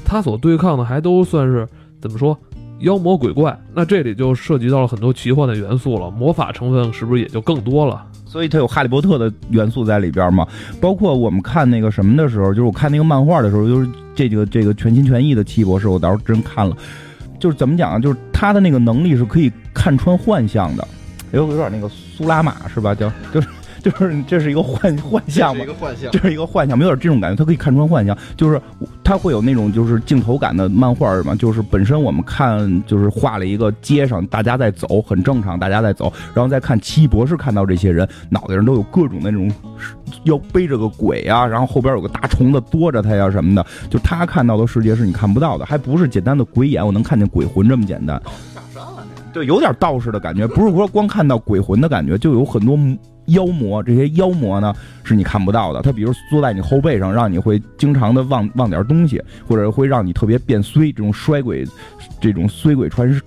[0.04, 1.68] 他所对抗的还都算是
[2.00, 2.38] 怎么说？
[2.84, 8.06] 妖魔鬼怪，那这里就涉及到了很多奇幻的元素了，魔法成分是不是也就更多了？
[8.24, 10.46] 所以它有哈利波特的元素在里边嘛？
[10.80, 16.76] 包括我们看那个什么的时候，就是我看那个漫画的时候，就是这个这个全心全意的奇异博士，我倒是真看了，
[17.38, 20.86] 就是怎么讲啊，就是他的那个能力是可以看穿幻象的，
[21.32, 22.94] 有有点那个苏拉玛是吧？
[22.94, 23.48] 叫就是。
[23.84, 28.58] 就是这是一个幻幻象嘛，个幻象这是一个幻象，没有点这种感觉，他可以看穿幻象，就是
[29.04, 39.52] 他会有那种就是镜头感的漫画嘛，就是本身我们看就是画了一个街上大家在走，很正常，大家在走，然后再看奇异博士看到这些人脑袋上都有各种那种
[40.22, 48.18] 要背着个鬼啊，然后后边有个大虫子多着他呀什么的，就他看到的世界是你看不到的，还不是简单的鬼眼，我能看见鬼魂这么简单。
[49.32, 52.78] 对，有点道士的感觉，不是说光看到鬼魂的感觉，就有很多
[53.26, 53.82] 妖魔。
[53.82, 55.82] 这些妖魔呢，是你看不到的。
[55.82, 61.64] 他比如坐在你后背上，让你会经常的忘忘点东西，或者会让你特别变衰，这种衰鬼，
[62.20, 63.20] 这种衰鬼缠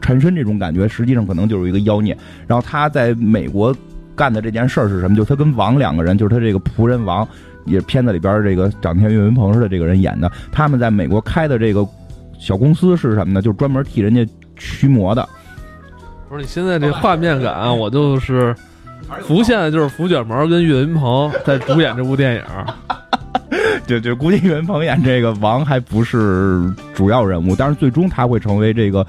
[0.00, 2.16] 缠身这种感觉，实际上可能就是一个妖孽。
[2.46, 3.74] 然后他在美国
[4.14, 5.16] 干的这件事儿是什么？
[5.16, 7.26] 就他跟王两个人，就是他这个仆人王，
[7.64, 10.30] 也是片子里边这个长得像岳云鹏似的这个人演的。
[10.52, 11.86] 他们在美国开的这个
[12.38, 13.40] 小公司是什么呢？
[13.40, 14.26] 就是专门替人家
[14.56, 15.26] 驱魔的。
[16.28, 18.54] 不是你现在这画面感，我就是
[19.22, 22.42] 浮现的就是福卷毛跟岳云鹏在主演这部电影。
[23.86, 29.06] 就就估计岳云鹏演这个王还不是主要人物，但是最终他会成为这个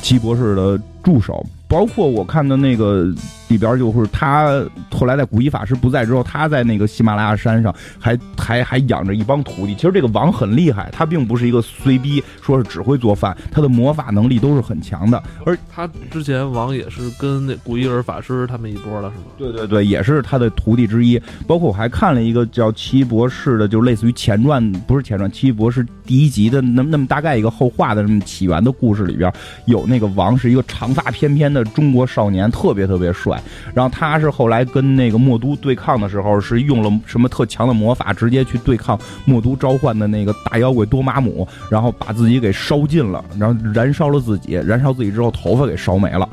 [0.00, 1.44] 齐博士的助手。
[1.68, 3.06] 包括我看的那个
[3.48, 9.74] 里边，就是他后来在古一法师不在之后，他在那个喜马拉雅山上还还还养着一帮徒弟。
[9.74, 15.22] 其实这个王很厉害，他并不是一个随逼，说是只会做饭，他的魔法能力都是很强的。
[15.44, 19.24] 而他之前王也是跟那古一尔法师他们一波了是吗？
[19.38, 21.20] 对对对，也是他的徒弟之一。
[21.46, 29.32] 包括我还看了一个叫《奇异博士》的，就类似于前传，不是前传，《奇异博士》第一集的那那么大概一个后话的这么起源的故事里边，
[29.66, 31.64] 有那个王是一个长发翩翩的。
[31.64, 33.37] 中国少年特别特别帅，
[33.74, 46.28] 然后他是后来跟那个墨都对抗的时候，是用了什么特强的魔法，直接去对抗墨都召唤的那个大妖怪多玛姆，然后把自己给烧尽了，然后燃烧了自己，燃烧自己之后头发给烧没了，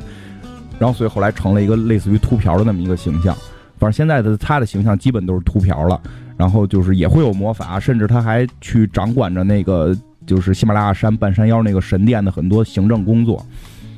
[0.80, 3.36] 然后所以后来成了一个类似于秃瓢的那么一个形象。
[3.78, 6.00] 反正现在的他的形象基本都是秃瓢了，
[6.38, 13.46] 然后就是也会有魔法，甚至他还去掌管着那个就是喜马拉雅山半山腰那个神殿的很多行政工作。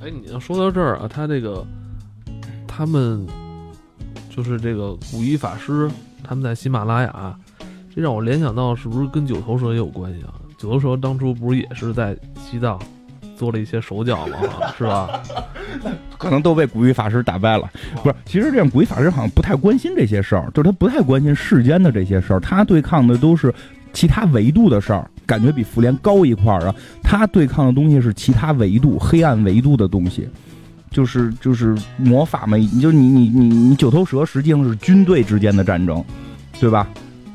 [0.03, 1.65] 哎，你要说到这儿啊，他这个，
[2.77, 3.25] 他们
[4.29, 5.89] 就是这个古一法师，
[6.23, 7.35] 他们在喜马拉雅，
[7.95, 10.35] 这让我联想到是不是跟九头蛇也有关系啊？
[10.59, 12.79] 九头蛇当初不是也是在西藏
[13.35, 14.37] 做了一些手脚吗？
[14.77, 15.23] 是吧？
[16.19, 17.67] 可能都被古一法师打败了。
[18.03, 23.51] 不是，其实这样古一法师好像不太关心这些事儿，就是他不太关心世间的这些事儿，他对抗的都是
[23.91, 25.09] 其他维度的事儿。
[25.25, 26.75] 感觉比复联高一块儿啊！
[27.03, 30.29] 他对抗的东西是其他维度、黑暗维度的东西，
[30.91, 32.57] 就是就是魔法嘛。
[32.57, 36.03] 你就你你你你九头蛇实际上是军队之间的战争，
[36.59, 36.87] 对吧？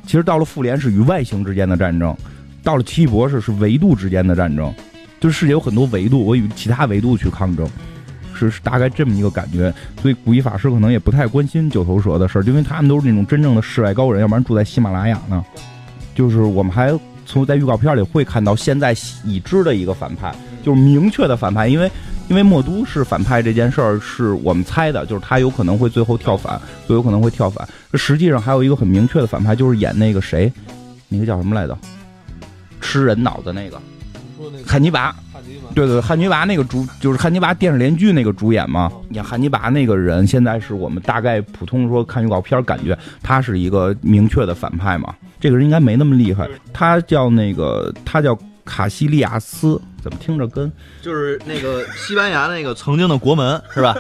[0.05, 2.17] 其实到了复联是与外星之间的战争，
[2.63, 4.73] 到了奇异博士是维度之间的战争，
[5.21, 7.69] 就是世界有很多维度，我与其他维度去抗争，
[8.35, 9.73] 是是大概这么一个感觉。
[10.01, 15.45] 所以古一法师可能也不太关心九头蛇的事儿，因为他们都是那种真正的世外高人，要不然住在喜马拉雅呢。
[16.15, 16.99] 就是我们还。
[17.25, 21.91] 从在预告片里会看到现在已知的一个反派，就是明确的反派，因为
[22.33, 27.69] 因为墨都是反派这件事儿是我们猜的，就是他有可能会最后跳反，最有可能会跳反。
[27.93, 30.51] 实际上还有一个很明确的反派，就是演那个谁，
[31.11, 31.77] 那个叫什么来着？
[32.81, 33.79] 吃人脑子那个，
[34.67, 35.15] 汉尼拔。
[35.75, 45.15] 对对，汉尼拔那个主就是汉尼拔电视连续剧那个主演嘛，演汉尼拔那个人，现在是我们大概普通说看预告片感觉他是一个明确的反派嘛。
[45.39, 50.71] 这个人应该没那么厉害，他叫那个，他叫卡西利亚斯，怎么听着跟
[51.01, 53.97] 就是那个西班牙那个曾经的国门 是吧？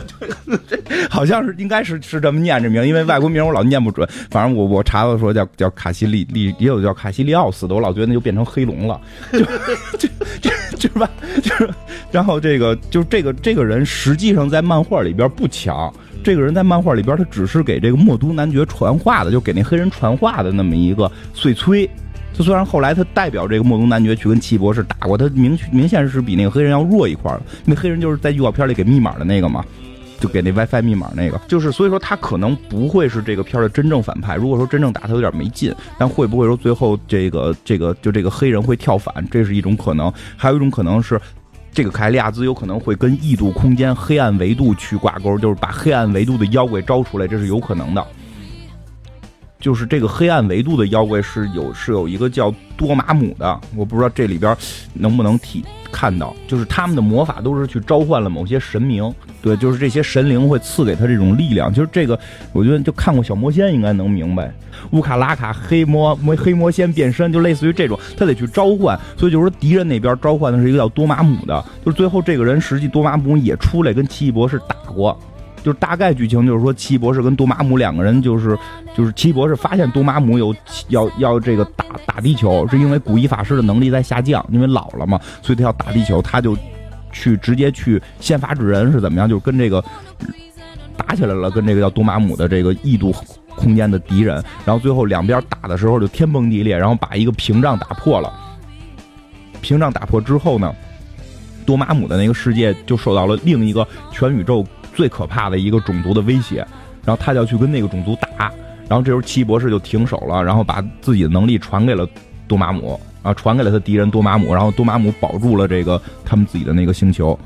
[1.11, 4.09] 好像是应该是是这么念这名，因为外国名我老念不准。
[4.31, 9.01] 反正我我查到说叫叫卡西利利，也有叫卡西利奥斯的，我老觉得那就变成黑龙了，
[9.33, 9.40] 就
[9.98, 10.09] 就
[10.40, 11.11] 就就是吧，
[11.42, 11.68] 就是
[12.11, 15.92] 然后这个就是这个这个人实际上在漫画里边不强。
[16.25, 21.90] 这个人在漫画里边，他只是给这个墨都男爵传话的，就给那黑人传话的那么一个碎催。
[22.33, 27.40] 就虽然后来他代表这个墨都男爵去跟奇异博士打过，他明明显是比那个黑人要弱一块儿。
[27.64, 29.64] 那黑人就是在预告片里给密码的那个嘛，
[30.18, 31.40] 就给那 WiFi 密码那个。
[31.47, 34.37] 就是所以说他可能不会是这个片的真正反派。
[34.37, 40.12] 如果说真正打他有点没劲，但会不会说最后这个这个就这个黑人会跳反，这是一种可能。
[40.37, 41.21] 还有一种可能是。
[41.75, 48.07] 这个凯利亚兹有可能会跟异度空间、黑暗维度去挂钩，就是把黑暗维度的妖怪招出来，这是有可能的。
[49.62, 54.55] 就是这个黑暗维度的妖怪是有是有一个叫多玛姆的，我不知道这里边
[54.92, 61.72] 能不能体看到，就是他们的魔法都是去召唤了某些神明，对，就是这些神灵会赐给他这种力量。
[61.72, 62.18] 就是这个，
[62.53, 64.53] 我觉得就看过小魔仙应该能明白，
[64.90, 68.98] 乌卡拉卡黑魔魔黑魔仙变身，就类似于这种，他得去召唤。
[69.16, 75.16] 所以就是说敌人那边召唤的是一个叫多玛姆的，就是最后这个人实际多玛姆也出来跟奇异博士打过。
[75.62, 78.59] 就是大概剧情就是说，奇异博士跟多玛姆两个人就是
[78.96, 80.55] 就是奇异博士发现多玛姆有
[80.88, 86.57] 要要这个打打地球，是因为古一法师的能力在下降，因为老了嘛，所以他要打地球，他就
[87.12, 89.83] 去直接去先发制人是怎么样，就是跟这个
[90.96, 93.14] 打起来了，跟这个叫多玛姆的这个异度
[93.55, 98.33] 空间的敌人，然后最后两边打的时候就天崩地裂，然后把一个屏障打破了。
[99.61, 100.75] 屏障打破之后呢，
[101.64, 106.66] 多玛姆的那个世界就受到了另一个全宇宙最可怕的一个种族的威胁，
[107.05, 108.52] 然后他就要去跟那个种族打，
[108.88, 112.07] 然后这时候奇异博士就停手了，然后把自己的能力传给了
[112.46, 117.38] 多玛姆，啊，传给了他敌人多玛姆，然后多玛姆保住了这个他们自己的那个星球，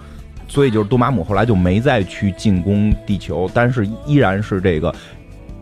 [0.49, 4.95] 所以就是多玛姆后来就没再去进攻地球，但是依然是这个。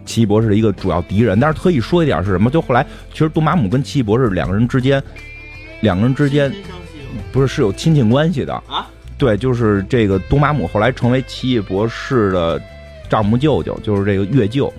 [0.06, 2.50] 奇异博士的一个主要敌人，但是特意说一点是什么？
[2.50, 5.02] 就后来，其实多玛姆跟奇异博士两个人之间，
[5.80, 6.52] 两个人之间
[7.32, 8.86] 不是是有亲戚关系的啊？
[9.24, 12.60] 对，就是这个多玛姆后来成为奇异博士的
[13.08, 14.70] 丈母舅舅，就是这个岳舅。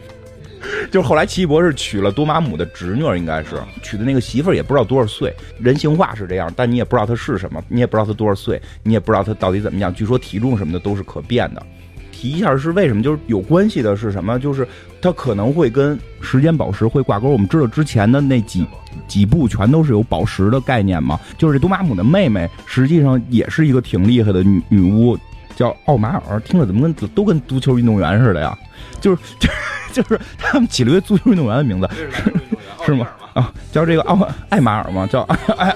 [0.91, 5.34] 就是后来奇异博士娶了多玛姆的侄女，应该是娶的那个媳妇儿，也不知道多少岁。
[5.60, 9.91] 人性化是这样，但你也不知道她是什么，你也不知道她多少岁，你也不知道她到底怎么样。
[9.91, 11.65] 据说体重什么的都是可变的。
[12.15, 13.04] 提一下是为什么？
[13.04, 14.39] 就是有关系的是什么？
[14.39, 14.65] 就是
[15.01, 17.28] 它可能会跟时间宝石会挂钩。
[17.28, 18.65] 我们知道之前的那几
[19.06, 21.19] 几部全都是有宝石的概念嘛。
[21.38, 25.17] 就是这多玛姆的妹妹实际上也是一个挺厉害的女女巫，
[25.58, 26.39] 叫奥马尔。
[26.39, 28.58] 听着怎么跟都跟足球运动员似的呀？
[29.01, 29.49] 就是就
[29.91, 31.89] 就是他们起了一个足球运动员的名字，
[32.86, 33.08] 是吗？
[33.34, 34.17] 啊，叫这个奥
[34.48, 35.21] 艾马尔吗，叫
[35.58, 35.76] 艾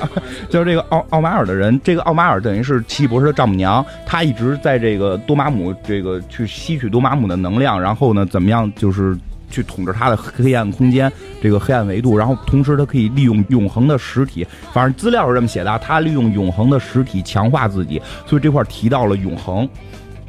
[0.50, 9.17] 叫这个奥奥马尔的人，这个奥马尔等于是奇异博士的丈母娘，她一直在这个多玛姆这个去吸取多玛姆的能量，然后呢，怎么样就是
[9.50, 19.67] 去统治他的黑暗空间这个黑暗维度，然后同时他可以利用永恒的实体，反正资料是这么写的，他利用永恒的实体强化自己，所以这块提到了永恒，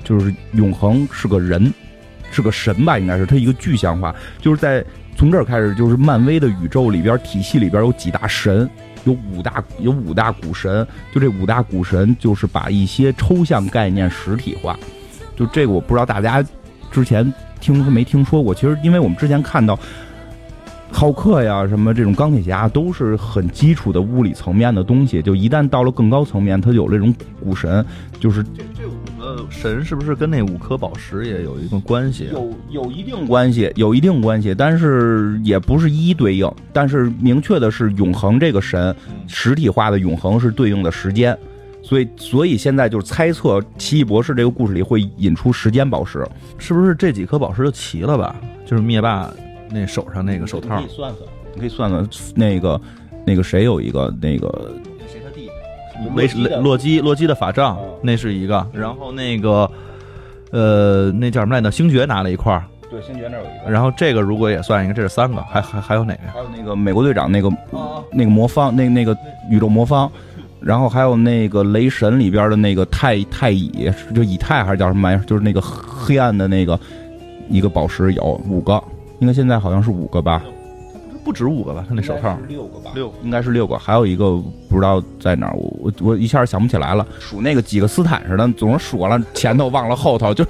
[0.02, 1.72] 就是永恒是个人，
[2.32, 4.84] 是个神吧，应该是他一个具象化，就是在。
[5.20, 8.66] 从这儿开始，就是漫威的宇宙里边体系里边有几大神，
[9.04, 14.74] 有五大有五大古神，就这五大古神就是把一些抽象概念实体化。
[15.36, 16.42] 就这个我不知道大家
[16.90, 17.30] 之前
[17.60, 18.54] 听没听说过。
[18.54, 19.78] 其实因为我们之前看到
[20.90, 27.84] 浩克呀什么这种钢铁侠都是很基础的物理层面的东西，就一旦到了更高层面，它有这种古神，
[28.18, 28.42] 就是
[29.48, 32.28] 神是不是跟那五颗宝石也有一个关系？
[32.32, 36.50] 有有一定关系，有一定关系，但是也不是一一对应。
[36.72, 38.94] 但是明确的是，永恒这个神
[39.26, 41.36] 实体化的永恒是对应的时间，
[41.82, 46.26] 所以所以现在就是猜测奇异博士这个故事里会引出时间宝石，
[46.58, 48.34] 是不是这几颗宝石就齐了吧？
[48.66, 49.32] 就是灭霸
[49.70, 52.80] 那手上那个手套，你可以算算，你可以算算那个
[53.26, 54.72] 那个谁有一个那个。
[56.14, 56.26] 维
[56.60, 58.66] 洛基洛基的法杖，那是一个。
[58.72, 59.70] 然后那个，
[60.50, 61.70] 呃，那叫什么来着？
[61.70, 62.64] 星爵拿了一块儿。
[62.90, 63.70] 对，星爵那有一个。
[63.70, 65.40] 然后这个如果也算一个，这是三个。
[65.42, 66.22] 还还还有哪个？
[66.32, 67.50] 还有那个美国队长那个
[68.12, 69.16] 那个魔方，那那个
[69.48, 70.10] 宇宙魔方。
[70.60, 75.24] 然后还有那个雷神里边的那个太太乙，就以太还是叫什么玩意儿？
[75.24, 76.78] 就是那个黑暗的那个
[77.48, 78.82] 一个宝石，有五个，
[79.20, 80.42] 应该现在好像是五个吧。
[81.24, 81.84] 不止五个吧？
[81.88, 82.90] 他那手套六个吧？
[82.94, 84.36] 六应该是六个，还有一个
[84.68, 87.06] 不知道在哪儿，我我我一下想不起来了。
[87.18, 90.44] 数那个几个斯坦似的，总是数完了前头忘了后头，就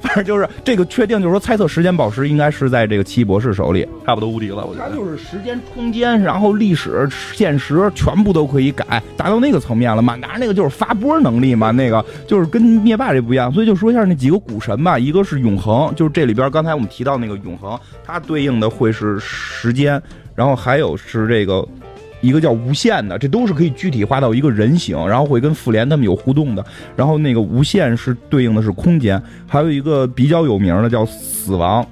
[0.00, 4.64] 反正就是这个确定，就是说猜测时间宝石应该是在这个奇异博士手里，差不多无敌了。
[4.66, 10.02] 我觉得他就是时间、空间，然后历史、现实全部都可以改，达到那个层面了。
[10.02, 13.52] 满达那个就是发波能力嘛，那个就是跟灭霸这不一样。
[13.52, 20.00] 所以就说一下那几个古神吧，一个是永恒，就是这里边刚才我们提到那个永恒，它对应的会是时间。
[20.34, 21.66] 然后还有是这个，
[22.20, 26.64] 一个叫无限的，这都是可以具体化到一个人形，然后会跟复联他们有互动的。
[26.96, 31.86] 然后那个无限是对应的是空间，还有一个比较有名的叫死亡，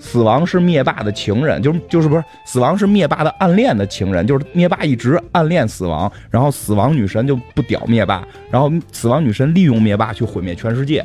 [0.00, 11.04] 死亡是灭霸的情人，就是就是不是死亡是灭霸的暗恋的情人，就是灭霸一直暗恋死亡，然后死亡女神就不屌灭霸，然后死亡女神利用灭霸去毁灭全世界，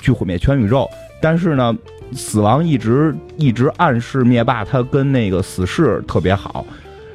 [0.00, 0.88] 去毁灭全宇宙，
[1.20, 1.76] 但是呢。
[2.12, 6.64] 死亡一直一直暗示灭霸他跟那个死侍特别好，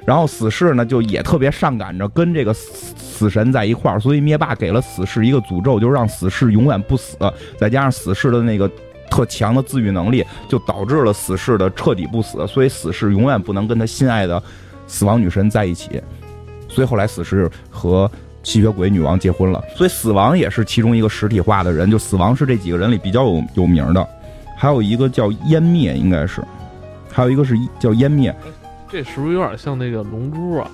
[0.05, 7.17] 然后死侍呢就也特别上赶着跟这个死死神在一块儿，所以灭霸给了死侍一个诅咒，就让死侍永远不死。
[7.57, 8.69] 再加上死侍的那个
[9.09, 14.41] 特强的自愈能力，就导致了死侍的彻底不死，所以死侍永远不能跟他心爱的
[14.87, 16.01] 死亡女神在一起。
[16.67, 18.09] 所以后来死侍和
[18.41, 24.05] 吸血鬼女王结婚了，所以死亡也是其中一个实体化的人，就死亡是这几个人里比较有有名的。
[24.64, 26.41] 还有一个叫湮灭，应该是，
[27.11, 28.34] 还有一个是叫湮灭，
[28.89, 30.66] 这是不是有点像那个龙珠啊？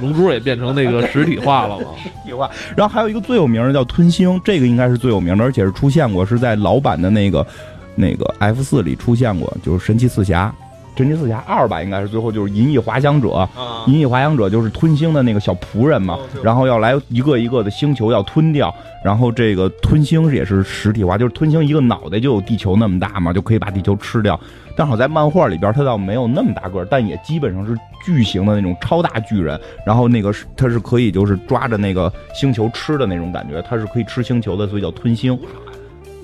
[0.00, 1.84] 龙珠也变成那个实体化了吗？
[2.02, 2.50] 实体化。
[2.76, 7.46] 然后还有一个最有名的叫吞星，这个应该是最有名的，而且是出现过，是在老版的那个
[7.94, 10.52] 那个 F 四里出现过，就是神奇四侠。
[10.96, 18.74] 神奇四侠二吧，应该是最后就是银翼滑翔者，啊银翼滑翔者就是吞星的那个小仆人嘛然后要来一个一个的星球要吞掉，
[19.06, 24.38] 然后这个吞星也是实体化，就是吞星一个脑袋就有地球那么大嘛，就可以把地球吃掉。
[24.76, 29.56] 但好在漫画里边，它倒没有那么大个儿，但也基本上是巨型的那种超大巨人。
[29.86, 35.38] 然后那个是它是可以就是抓着那个星球吃的那种感觉，它是可以吃星球的，所以叫吞星。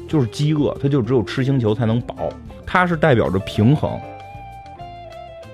[0.09, 2.28] 就是饥饿，它就只有吃星球才能饱，
[2.66, 3.97] 它是代表着平衡。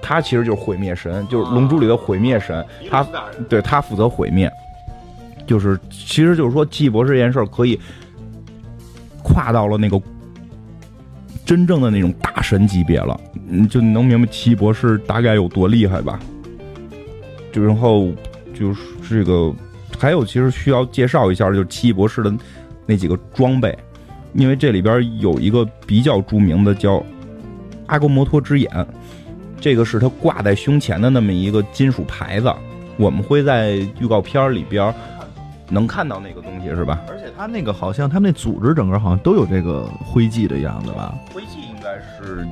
[0.00, 3.06] 它其实就是毁灭神，就是《龙珠》里的毁灭神，他
[3.50, 4.50] 对他负责毁灭，
[5.48, 7.80] 就是其实就是说奇异博士这件事儿可以
[9.24, 10.00] 跨到了那个
[11.44, 13.18] 真正的那种大神级别了，
[13.48, 16.20] 嗯，就能明白奇异博士大概有多厉害吧？
[17.50, 18.08] 就然后
[18.52, 19.52] 就是这个
[19.98, 22.32] 还有其实需要介绍一下，就是奇异博士的
[22.84, 23.76] 那几个装备，
[24.34, 27.02] 因为这里边有一个比较著名的叫
[27.86, 28.86] 阿格摩托之眼。
[29.60, 32.52] 这个是他挂在胸前的那么一个金属牌子，
[32.96, 34.94] 我们会在预告片里边
[35.70, 37.00] 能看到那个东西是吧？
[37.08, 41.14] 而且他那个好像他们那组织整个好像都有这个徽记的样子吧？
[41.32, 42.46] 灰记应该是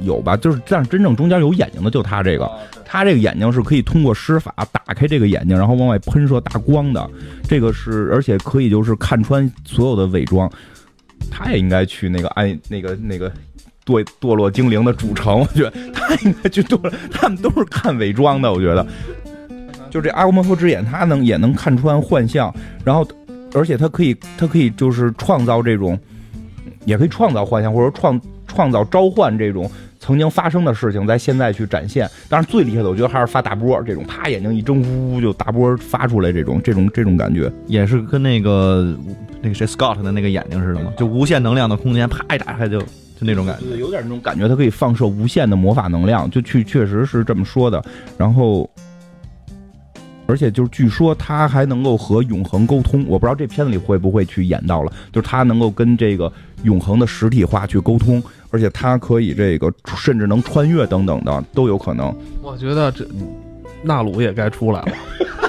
[0.00, 2.50] 有吧，就是但是真正中间有眼睛的就他这个，
[2.84, 7.10] 他这个眼睛是可以通过施法打开这个眼睛，然后往外喷射大光的，
[7.48, 10.50] 这个是而且可以就是看穿所有的伪装，
[11.30, 13.32] 他也应该去那个暗那个那个。
[13.84, 18.86] 堕堕落精灵的主城，我觉得他应该去堕落，他们都是看伪装的，我觉得。
[19.92, 22.50] 就这阿格摩托之眼，他能也能看穿幻象，
[22.82, 23.06] 然后
[23.52, 25.98] 而且他可以，他可以就是创造这种，
[26.86, 29.70] 也可以创造幻象，或者创创造召唤这种
[30.00, 32.08] 曾经发生的事情，在现在去展现。
[32.26, 37.52] 当然最厉害的，我觉得还是发大波这种，啪眼睛一睁，呜呜就大波发出来，这种这种这种感觉。
[37.66, 38.96] 也是跟那个
[39.42, 42.86] 那个谁 Scott 的那个眼睛似的嘛，就无限能量的空间，啪一打开就就
[43.20, 43.66] 那种感觉。
[43.66, 47.84] 对，有点那种感觉，它可以放射无限的魔法能量，就去确实是这么说的。
[48.16, 48.68] 然后，
[50.32, 62.16] 而且就是据说他还能够和永恒沟通，我不知道这片子里会不会去演到了，就是他能够跟这个永恒的实体化去沟通，而且他可以这个甚至能穿越等等的都有可能。
[62.40, 63.06] 我觉得这
[63.82, 64.92] 纳鲁也该出来了。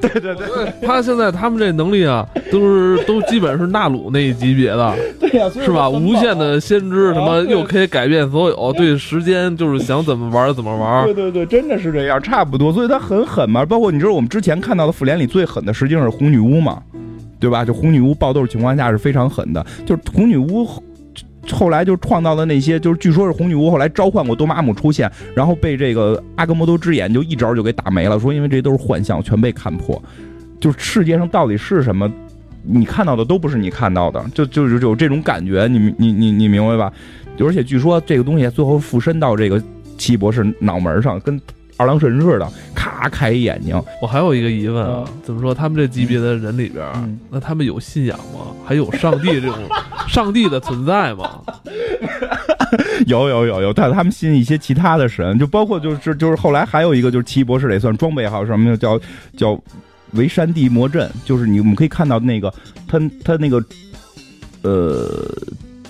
[0.00, 5.88] 对 对对， 他现在他们这能力啊，都是都基本是纳鲁那一级别的， 对呀、是吧？
[5.88, 11.14] 无限的先知，什么又可以改变所有，对时间就是想怎么玩怎么玩对。
[11.14, 12.72] 对对，真的是这样，差不多。
[12.72, 13.64] 所以他很狠嘛。
[13.64, 16.82] 包括你知道，我们之前看到的复联里最狠的，实际上是红女巫嘛，
[17.38, 17.64] 对吧？
[17.64, 19.64] 就红女巫爆豆情况下是非常狠的。
[19.86, 20.66] 就是红女巫
[21.54, 30.00] 后来就创造的那些，就是据说是红女巫后来召唤过多玛姆出现，然后被这个阿格摩多之眼就一招就给打没了，说因为这都是幻象，全被看破。
[30.60, 32.10] 就是世界上到底是什么？
[32.62, 36.92] 你看到的都不是你看到的，就就是有这种感觉，你你你你明白吧？
[37.38, 39.58] 而且据说这个东西最后附身到这个
[39.96, 41.40] 奇异博士脑门上，跟
[41.80, 43.74] 二郎神似的，咔开一眼睛。
[44.02, 45.54] 我还有一个疑问啊，怎么说？
[45.54, 48.52] 他们这级别的人里边，嗯那他们有信仰吗？
[48.66, 49.56] 还有上帝这种
[50.06, 51.40] 上帝的存在吗？
[53.08, 59.00] 有有有有，但他们信一些其他的神，就包括就是就是后来还有一个就是奇异博士得算装备，还有什么叫
[59.34, 59.58] 叫
[60.12, 62.52] 维山地魔阵，就是你我们可以看到那个
[62.86, 63.64] 他他那个
[64.62, 65.08] 呃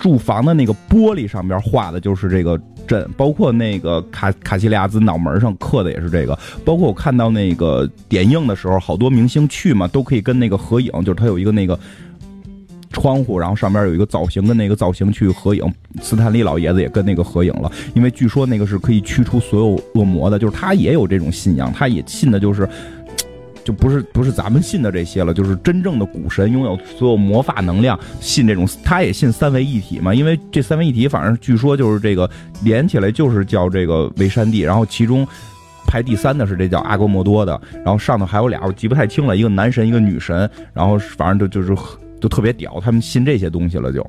[0.01, 11.78] 住房的那个玻璃上边画的就是这个阵，包括那个卡卡西利亚兹脑门上刻的也是这个，包括我看到那个点映的时候，好多明星去嘛，都可以跟那个合影，就是他有一个那个。
[12.92, 15.62] 窗户，然后上边有一个造型，跟那个造型去合影。
[16.03, 22.68] 斯坦利老爷子也跟那个合影了，因为据说那个是可以驱除所有恶魔的，就是他也有这种信仰，他也信的就是。
[23.70, 32.28] 就不是不是咱们信的这些了，就是真正的古神拥有所有魔法能量，信这种他也信三位一体嘛，因为这三位一体反正据说就是这个
[32.64, 35.24] 连起来就是叫这个维山地，然后其中
[35.86, 41.80] 排第三的是这叫阿格莫多的，然后上头还有俩我记不太清了，一个男神一个女神，然后反正就就是
[42.20, 44.04] 就特别屌，他们信这些东西了就。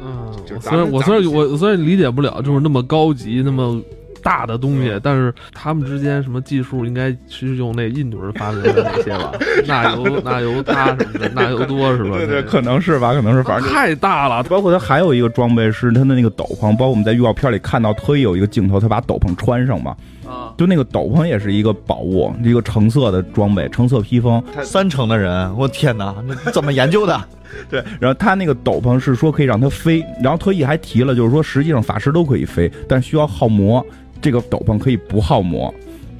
[0.00, 3.78] 嗯，所以我虽然我虽然理解不了，就是那么高级那么
[4.24, 9.30] 大的东西，但是他们之间什么技术应该是用那印度人发明的那些吧？
[9.68, 12.16] 那油 那油他什么的，那油多是吧？
[12.16, 14.42] 对对，可能是吧，可能是，反正太大了。
[14.44, 19.94] 包括他还有一个装备是他的那个斗篷，包括我们在预告片里看到，特意有一个镜头，他把斗篷穿上嘛，
[20.26, 24.42] 啊，就那个斗篷也是一个宝物，一个橙色的装备，橙色披风。
[24.62, 27.20] 三成的人，我天哪，那怎么研究的？
[27.70, 33.84] 对，然后他那个斗篷是说可以让他飞，然后特意还提了，就是说实际上法师都可以飞，但需要耗魔，
[34.20, 35.72] 这个斗篷可以不耗魔，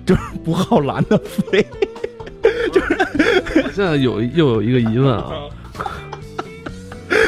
[0.04, 1.64] 就是不耗蓝的飞。
[3.64, 5.32] 我现在有又有一个疑问啊，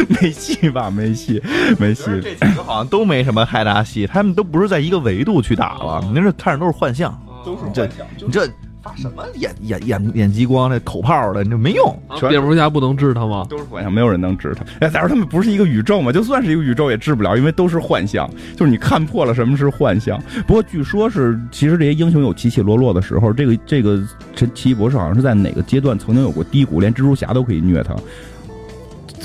[0.08, 0.90] 没戏吧？
[0.90, 1.42] 没戏，
[1.78, 2.04] 没戏。
[2.22, 8.46] 这几个好像都没什么太大戏，他们都不是在一个维度去打了，你这看着都是幻象，都是这想，你这
[8.86, 11.84] 发什么眼眼眼眼激光那口炮的，你就没用。
[12.16, 13.44] 全蝙蝠侠不能治他吗？
[13.48, 14.64] 都是幻象，没有人能治他。
[14.80, 16.12] 哎，再说他们不是一个宇宙嘛？
[16.12, 18.28] 就算是一个宇宙也治不了，因为都是幻象。
[18.56, 20.20] 就是你看破了什么是幻象。
[20.46, 23.32] 不过据说是，其实这些英雄有起起落落的时候。
[23.32, 24.00] 这个这个
[24.34, 27.94] 这奇异博士好像是在哪个阶段曾经有过低谷，连蜘蛛侠都可以虐他。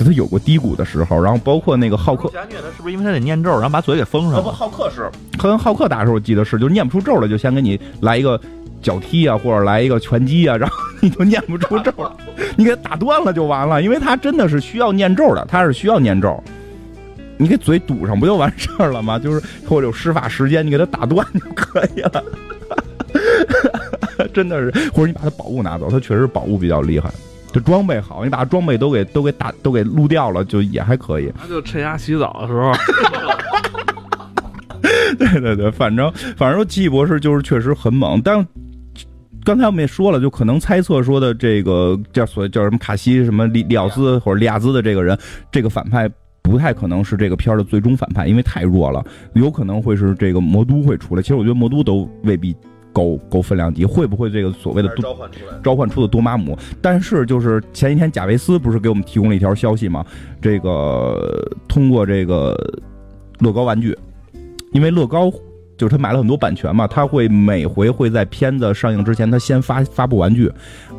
[0.03, 5.07] 他有过低谷的时候，然后包括那个浩克，蜘蛛侠虐他是不是因为他得念咒，然后把嘴给封上了不，浩克是
[5.37, 8.39] 跟浩克打的时候，我记得是，就是念不出咒来，就先给你来一个
[8.81, 12.15] 脚踢啊，或者来一个拳击啊，然后你就念不出咒了，
[12.55, 16.43] 你给他打断了就完了，因为他真的是需要念咒的，他是需要念咒。
[17.37, 19.17] 你给嘴堵上不就完事儿了吗？
[19.17, 22.23] 就是或者有施法时间，你给他打断就可以了。
[24.31, 27.09] 真的是，或者你把他宝物拿走，他确实宝物比较厉害。
[27.51, 31.33] 这装备好，你把装备都给都给打都给撸掉了，就也还可以。
[31.35, 32.71] 他就趁他洗澡的时候，
[35.17, 38.45] 对对对，反正反正说奇异博士就是确实很猛，但
[39.43, 45.17] 刚才我们也说了，就可能猜测说的这个叫所谓叫什么卡西什么利利奥斯或者利亚兹的这个人，
[45.51, 46.09] 这个反派
[46.41, 51.21] 不太可能是这个片儿的最终反派，因为太弱了，有可能会是这个魔都会出来。
[51.21, 52.55] 其实我觉得魔都都未必。
[52.93, 56.57] 够够分量级，会不会这个所谓的召唤出来，召唤出的多玛姆？
[56.81, 60.05] 但是就是前一天贾维斯不是给我们提供了一条消息吗？
[60.41, 62.53] 这个通过这个
[63.39, 63.97] 乐高玩具，
[64.73, 65.31] 因为乐高
[65.81, 70.47] 就是他买了很多版权嘛，他会每回会在片子上映之前，他先发发布玩具。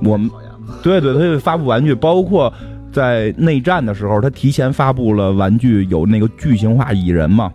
[0.03, 0.29] 我们
[0.83, 2.53] 对对，他就发布玩具，包括
[2.91, 7.53] 在内战的时候，他提前发布了玩具，有那个巨型化蚁人嘛？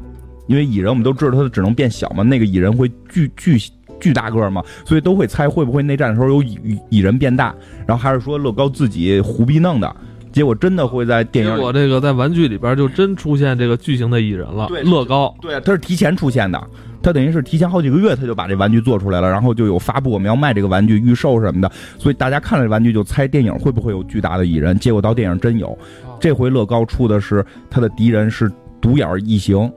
[0.48, 3.62] 因为蚁人我们都知道他只能变小嘛，那个蚁人会巨巨。
[4.00, 7.52] 巨大个嘛，所以都会猜会不会内战的时候有蚁蚁人变大，
[7.88, 9.96] 然后还是说乐高自己胡逼弄的，
[10.32, 14.68] 结果真的会在电影，结果这个在玩具里边就真出现这个巨型的蚁人了。
[14.68, 16.64] 对，乐高，对，它是提前出现的，
[17.08, 25.78] 它等于是提前好几个月他就把这玩具做出来了，然后就有发布我们要卖这个玩具预售什么的，所以大家看了这玩具就猜电影会不会有巨大的蚁人，结果到电影真有，
[26.20, 28.52] 这回乐高出的是他的敌人是
[28.82, 29.72] 独眼异形。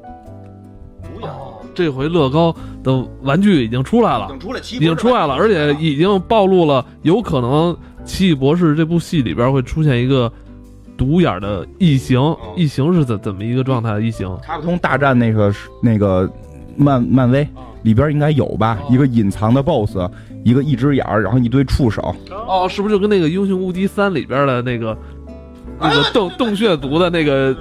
[1.72, 2.53] 这回乐高
[2.83, 7.72] 的玩具已经出来了，已经出来，已经出来了，而且已经暴露了，有可能
[8.05, 10.31] 《奇异博士》这部戏里边会出现一个
[10.97, 12.20] 独眼的异形。
[12.57, 14.01] 异形是怎怎么一个状态？
[14.01, 14.28] 异形？
[14.43, 16.28] 卡普通大战那个那个
[16.81, 17.47] 漫漫威
[17.83, 18.78] 里边应该有吧？
[18.89, 20.11] 一个隐藏的 BOSS，
[20.45, 22.14] 一个一只眼儿，然后一堆触手。
[22.31, 24.97] 哦，是不是就跟那个《英雄无敌三》里边的那个
[25.78, 27.57] 那个 洞洞穴族的那个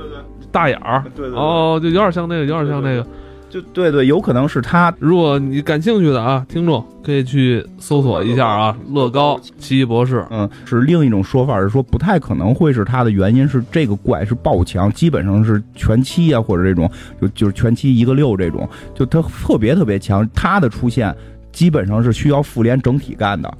[0.51, 1.03] 大眼儿？
[1.15, 1.37] 对对。
[1.37, 3.05] 哦，就有点像那个，有点像那个。
[3.49, 4.93] 就对对，有可能是他。
[4.99, 10.23] 如果你感兴趣的啊，听众可以去搜索一下啊，乐高奇异博士。
[10.29, 16.89] 嗯，是另一种说法是说不太可能会是他的原因是这个怪是爆强，基本上是全七啊或者这种
[17.19, 20.29] 就就是全七一个六这种，就他特别特别强。
[20.35, 21.15] 他的出现
[21.51, 23.51] 基本上是需要复联整体干的。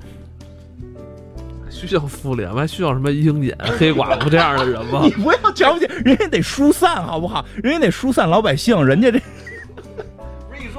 [1.71, 2.67] 需要复联吗？
[2.67, 5.01] 需要什么鹰眼、黑寡妇这样的人吗？
[5.05, 7.43] 你不要瞧不起人家，得疏散好不好？
[7.63, 9.19] 人家得疏散老百姓，人家这。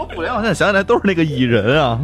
[0.07, 2.01] 互联网现在想起来都是那个蚁人啊，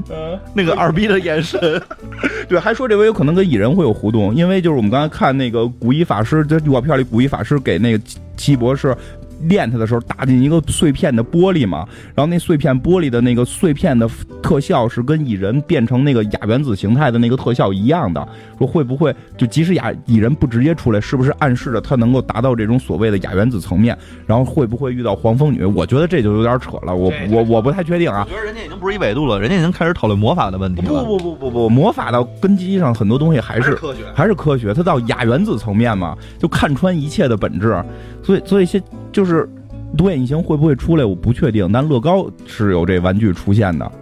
[0.55, 1.61] 那个二逼的眼神。
[2.49, 8.05] 对，还说这回有可能跟蚁人会有互动，因为就是我们刚才看那个古一法师这预告片里，古一法师给那个
[8.37, 8.97] 奇博士。
[9.43, 14.09] 练他的时候打进一个碎片的玻璃嘛，然后那碎片玻璃的那个碎片的
[14.43, 18.27] 特效是跟蚁人变成那个亚原子形态的那个特效一样的。
[18.59, 23.97] 说会不会就即使亚蚁人不直接出来，是不是暗示着他能够达到这种所谓的亚原子层面？
[24.27, 25.65] 然后会不会遇到黄蜂女？
[25.65, 28.27] 我觉得这就有点扯了，我我我不太确定啊。
[28.27, 31.05] 我觉得人家已经不是一维度了，人家已经开始讨论魔法的问题了。
[31.05, 34.73] 不不不不不，魔法的根基上很多东西还是科学，还是科学。
[34.73, 37.77] 它到亚原子层面嘛，就看穿一切的本质。
[38.23, 38.83] 所以所以些
[39.13, 39.26] 就是。
[39.27, 39.49] 是
[39.99, 41.05] 独眼异形会不会出来？
[41.05, 43.93] 我不确定，但乐高是有这玩具出现的，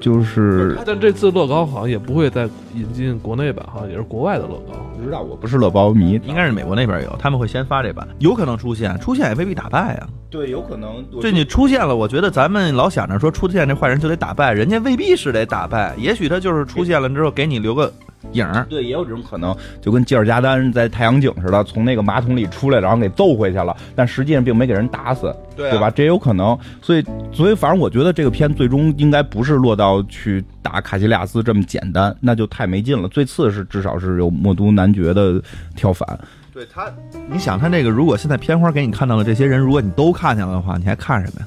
[0.00, 0.76] 就是。
[0.84, 4.72] 但这次乐高好像也不会再引进国内版，好像也是国外的乐高。
[4.96, 10.08] 不知道，我不是乐高迷，应该是美国那边有，他们会先发这版，有可能出现，出现也未必打败啊。
[10.30, 11.04] 对，有可能。
[11.20, 17.92] 这你出现了，我觉得咱们老想着说出现这坏人就得打败，人家未必是得打败，也许他就是出现了之后给你留个。
[18.32, 25.90] 影儿对，也有这种可能，就跟吉尔加丹在太阳井似的，从那个马桶里出来，然后给揍回去了，但实际上并没给人打死，对吧？
[25.90, 33.06] 这有可能，所以，所以，反正我觉得这个片最终应该不是落到去打卡西利亚斯这么简单，那就太没劲了。
[33.08, 35.40] 最次是至少是有魔都男爵的
[35.76, 36.18] 跳反，
[36.52, 36.90] 对他，
[37.30, 41.46] 你想他这个，如果现在片花给你看到了这些人，如果你都看见了的话，你还看什么呀？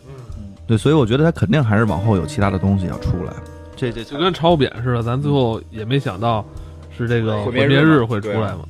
[0.66, 3.34] 对，所以我觉得他肯定还是往后有其他的东西要出来，
[3.76, 6.46] 这这就跟超扁似的，咱最后也没想到。
[6.98, 8.62] 是这个毁灭日会出来吗？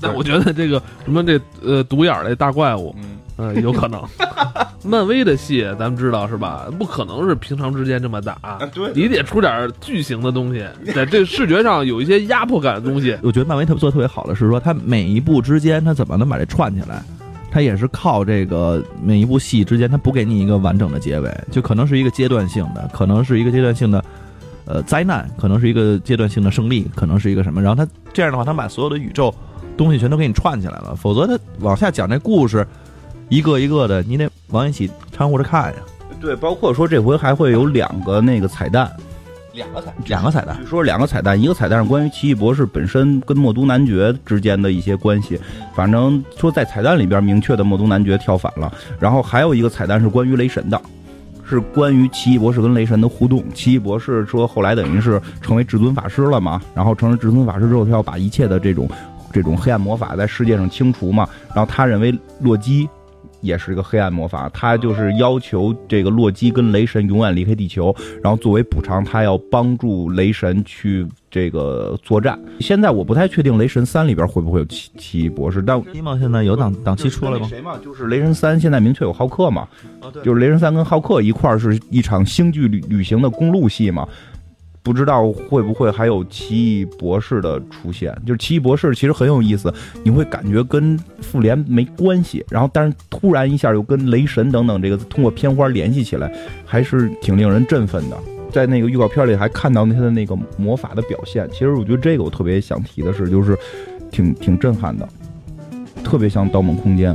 [0.00, 4.02] 但我觉得这个什么这呃独眼儿这大怪物，嗯，呃，有可能。
[4.82, 6.66] 漫威的戏咱们知道是吧？
[6.78, 13.14] 不可能是平常之间这么打，对你得出点巨型的东西，在这视觉上有一些压迫感的东西。
[13.22, 17.02] 我觉得漫威特做的特别好的是说，它每一部之间它怎么能把这串起来？
[17.52, 24.04] 它也是靠这个每一部戏之间，它不给你一个完整的结尾，就可能是一个阶段性的，可能是一个阶段性的，
[24.66, 27.60] 呃，灾难，可能是一个阶段性的胜利，可能是一个什么。
[27.60, 29.34] 然后它这样的话，它把所有的宇宙
[29.80, 32.66] 东西全都给你串起来了，否则他往下讲这故事，
[33.30, 35.78] 一个一个的，你得往一起掺和着看呀。
[36.20, 38.92] 对，包括说这回还会有两个那个彩蛋，
[39.54, 45.40] 两个彩，两个彩蛋据，说两个彩蛋，一个彩蛋是关于奇异博士本身跟默都男爵之间的一些关系，
[45.74, 50.78] 反正说在彩蛋里边明确的默都男爵跳反了，然后还有一个彩蛋是关于雷神的。
[51.48, 53.42] 是关于奇异博士跟雷神的互动。
[53.52, 58.88] 奇异博士说，后来等于是成为至尊法师了嘛，然后成为至尊法师之后，他要把一切的这种
[59.32, 61.28] 这种黑暗魔法在世界上清除嘛。
[61.54, 62.88] 然后他认为洛基
[63.40, 72.38] 也是一个黑暗魔法，他就是要求这个洛基跟雷神永远离开地球，然后作为补偿，他要帮助雷神去这个作战。
[72.58, 75.82] 现在我不太确定雷神三里边会不会有奇奇异博士，但？
[76.20, 77.46] 现在有档档期出来吗？
[77.48, 77.78] 谁嘛？
[77.82, 79.66] 就是雷神三现在明确有浩克嘛，
[80.22, 84.06] 就是雷神三跟浩克一块儿是一场星际旅旅行的公路戏嘛。
[84.82, 88.16] 不知道会不会还有奇异博士的出现？
[88.26, 89.72] 就是奇异博士其实很有意思，
[90.02, 96.32] 你会感觉跟复联没关系，然后但是突然一下又跟雷神等等这个通过片花联系起来，
[96.64, 98.16] 还是挺令人振奋的。
[98.50, 103.56] 在那个预告片里还看到他的那个魔法的表现，其实我觉得这个我特别想提的是，就是
[104.10, 105.08] 挺挺震撼的，
[106.02, 107.14] 特别像《盗梦空间》。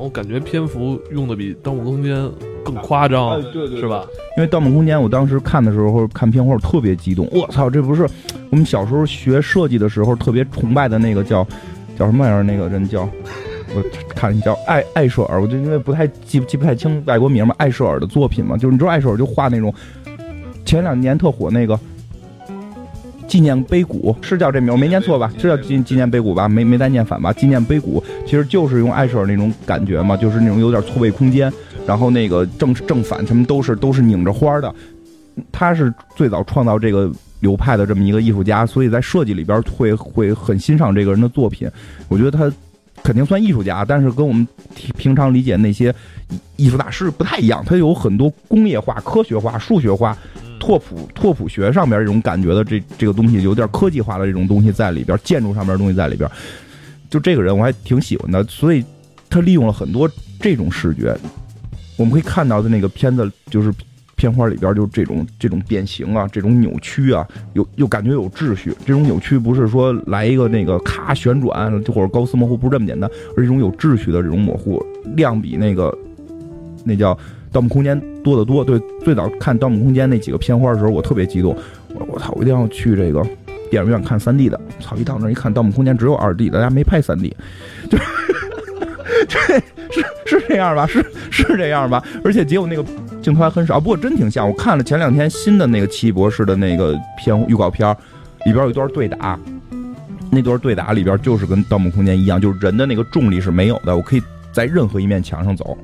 [0.00, 2.16] 我感觉篇幅用的比《盗梦空间》
[2.64, 4.06] 更夸张，对对是吧？
[4.38, 7.28] 因为《盗梦空间》，我当时看的时候看片花，我特别激动。
[7.30, 8.08] 我操，这不是
[8.48, 11.46] 我们小时候学设计的时候特别崇拜的那个叫
[11.98, 12.42] 叫什么玩意儿？
[12.42, 13.02] 那个人叫
[13.74, 19.72] 我看叫艾艾舍尔，我就因为不太记记不太清外国名嘛，艾舍尔的作品嘛，就是你知道艾舍尔就画那种
[20.64, 21.78] 前两年特火那个。
[23.30, 25.32] 纪念碑谷是叫这名，我没念错吧？
[25.38, 26.48] 是叫纪纪念碑谷吧？
[26.48, 27.32] 没没再念反吧？
[27.32, 31.50] 纪念碑谷其实就是用艾舍尔那种感觉嘛，就是那种有点错位空间，
[31.86, 34.74] 然后那个正正反他们都是都是拧着花的。
[35.52, 37.08] 他是最早创造这个
[37.38, 41.70] 流派的这么一个艺术家，所以在设计里边会会很欣赏这个人的作品。
[42.08, 42.52] 我觉得他
[43.04, 44.46] 肯定算艺术家，但是跟我们
[44.98, 45.94] 平常理解那些
[46.56, 50.18] 艺术大师不太一样，他有很多工业化、科学化、数学化。
[50.60, 56.30] 拓扑拓扑学上边这种感觉的这这个东西有点科技化的这种东西在里边，建筑上边的东西在里边，
[57.08, 58.84] 就这个人我还挺喜欢的，所以
[59.28, 60.08] 他利用了很多
[60.38, 61.16] 这种视觉，
[61.96, 63.72] 我们可以看到的那个片子就是
[64.16, 74.80] 片花里边就是这种这种变形啊，这种扭曲啊，有又感觉有秩序，这种扭曲不是说来一个那个咔旋转或者高斯模糊不是这么简单，而是一种有秩序的这种模糊，
[75.16, 75.96] 量比那个
[76.84, 77.14] 那叫。
[77.52, 81.56] 《盗梦空间》多得多，对，最早看《盗梦空间》那几个片花的时候，我特别激动，
[81.94, 83.22] 我我操，我一定要去这个
[83.70, 84.60] 电影院看三 D 的。
[84.80, 87.34] 操，一到那一看，《盗梦空间》只有二 D，大家没拍三 D，
[87.90, 87.98] 就
[89.28, 90.86] 对，是是这样吧？
[90.86, 92.02] 是是这样吧？
[92.24, 92.84] 而且结果那个
[93.20, 94.48] 镜头还很少，不过真挺像。
[94.48, 97.90] 我看了前两天新的那个奇异博士的那个片预告片，
[98.46, 99.38] 里边有一段对打，
[100.30, 104.22] 那段对打里边就是跟《盗梦空间》一样，就是人的那个重力是没有的，我可以
[104.52, 105.76] 在任何一面墙上走。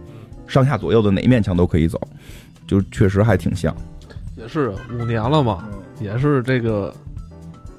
[0.47, 2.01] 上下左右的哪一面墙都可以走，
[2.67, 3.75] 就确实还挺像。
[4.37, 5.69] 也是五年了嘛，
[6.01, 6.95] 也是这个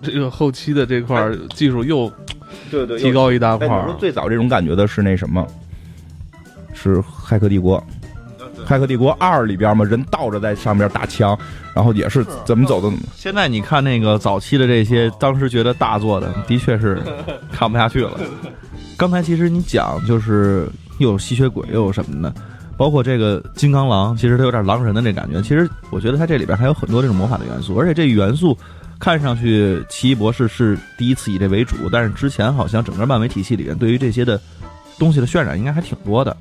[0.01, 2.11] 这个后期的这块技术又
[2.71, 3.81] 对对提高一大块哎。
[3.81, 5.45] 你说最早这种感觉的是那什么？
[6.73, 7.79] 是《骇客帝国》。
[8.67, 11.37] 《骇客帝国二》里边嘛，人倒着在上边打枪，
[11.73, 12.91] 然后也是怎么走的。
[13.15, 17.01] 现在你看那个早期的这些，当时觉得大作的，的确是
[17.51, 18.11] 看不下去了。
[18.97, 22.33] 刚才其实你讲就是又有吸血鬼又有什么的。
[22.77, 25.41] 包括这个金刚狼，其实它有点狼人的那感觉。
[25.41, 28.55] 其实我觉得它这里边还有很多这种魔法的元素，而且这元素
[28.99, 34.39] 看上去奇异博士是第一次以这为主，但是之前好像整个漫威体系里面对于这些的
[34.99, 36.35] 东西的渲染应该还挺多的，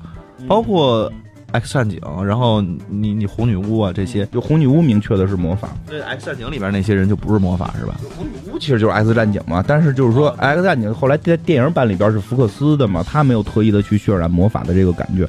[0.47, 1.11] 包括
[1.53, 7.95] X 战警，然后你你红女巫啊这些，就红女巫明确的是魔法，对 X 战警里边那些人就不是魔法是吧？
[8.17, 15.27] 红女巫其实就是 X 战警嘛，但是就是说 X 战警后来在电影版里边是福克斯的嘛，他没有特意的去渲染魔法的这个感觉。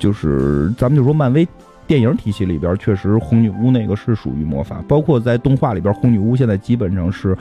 [0.00, 1.46] 就是咱们就说漫威
[1.86, 7.36] 电影体系里边，确实红女巫那个是属于魔法，包括在动画里边，红女巫现在基本上是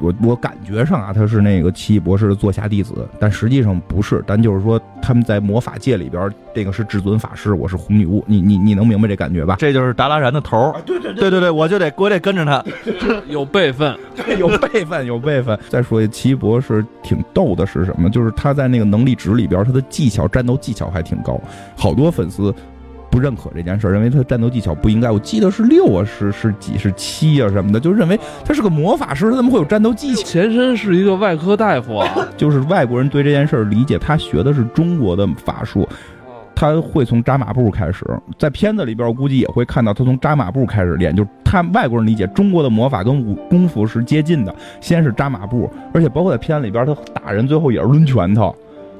[0.00, 4.22] 我我感觉上啊，他是那个奇异博士的座下弟子，但实际上不是。
[4.26, 8.24] 但就是说，他们在魔法界里边，这个是至尊法师，我是红女巫。
[8.26, 9.56] 你你你能明白这感觉吧？
[9.58, 10.80] 这就是达拉然的头儿。
[10.86, 12.64] 对对对对对，我就得我得跟着他。
[13.28, 13.96] 有辈分，
[14.38, 15.58] 有 辈分，有辈分。
[15.68, 18.08] 再说奇异博士挺逗的是什么？
[18.10, 21.40] 就是他在那个能力值里边，他的技巧战斗技巧还挺高，
[21.76, 22.54] 好多粉丝。
[23.10, 25.10] 不认可这件事，认为他战斗技巧不应该。
[25.10, 30.22] 我记得是六啊，是是几是七啊什么的，就认为他是个魔法师，他怎么会有战斗技巧？
[30.22, 32.02] 前身是一个外科大夫，
[32.36, 35.88] 就是外国人对这件事理解，他学的是中国的法术，
[36.54, 38.04] 他会从扎马步开始，
[38.38, 48.54] 在片子里边我估计也会看到他从扎马步开始练，就是他外国人理解中国的魔法跟武功夫是接近的，先是扎马步，而且包括在片子里边他打人最后也是抡拳头，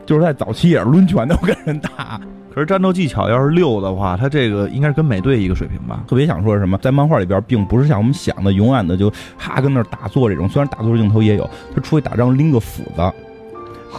[0.04, 2.20] 就是在早期也是抡拳头跟人打。
[2.54, 6.02] 可是战斗技巧要是六的话，他这个应该是跟美队一个水平吧？
[6.08, 10.48] 特别想说什么，在漫画里边，并不是像我们想的，永远的就哈跟那打坐这种。
[10.48, 13.12] 虽然打坐镜头也有，他出去打仗拎个斧子，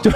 [0.02, 0.10] 就。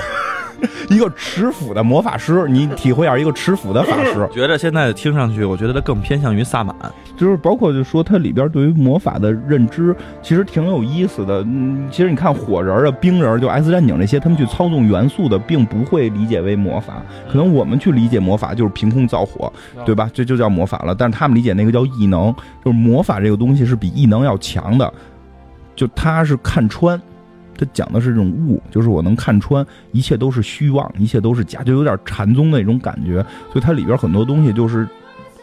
[0.91, 4.29] 一个持斧的魔法师，你体会下一个持斧的法师。
[4.33, 6.75] 觉得现在听上去，我觉得他更偏向于萨满，
[7.17, 11.43] 就是包括就说它里边对于魔法的认知，其实挺有意思的。
[11.43, 17.03] 嗯，其实你看火人啊、冰人，就 S 战警这些，他们去操纵元素的，并不会理解为魔法。
[17.31, 19.53] 可能我们去理解魔法就是凭空造火，
[19.85, 20.11] 对吧？
[20.13, 20.95] 这就叫魔法了。
[20.95, 24.93] 但是他们理解那个叫异能，就是魔法这个东西是比异能要强的，
[25.75, 27.01] 就他是看穿。
[27.57, 33.25] 他讲的是这种悟，就是我能看穿一切都是虚妄，一切都是假，就有点禅宗那种感觉。
[33.51, 34.87] 所以它里边很多东西，就是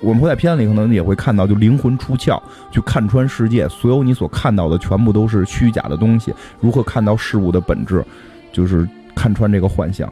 [0.02, 2.40] 我们会在片子里可能也会看到，就灵魂出窍，
[2.72, 6.34] 去看穿世界，所有你所看到的全部都是虚假的东西。
[6.60, 8.06] 如何看到事物的本质，
[8.52, 10.12] 就是看穿这个幻象。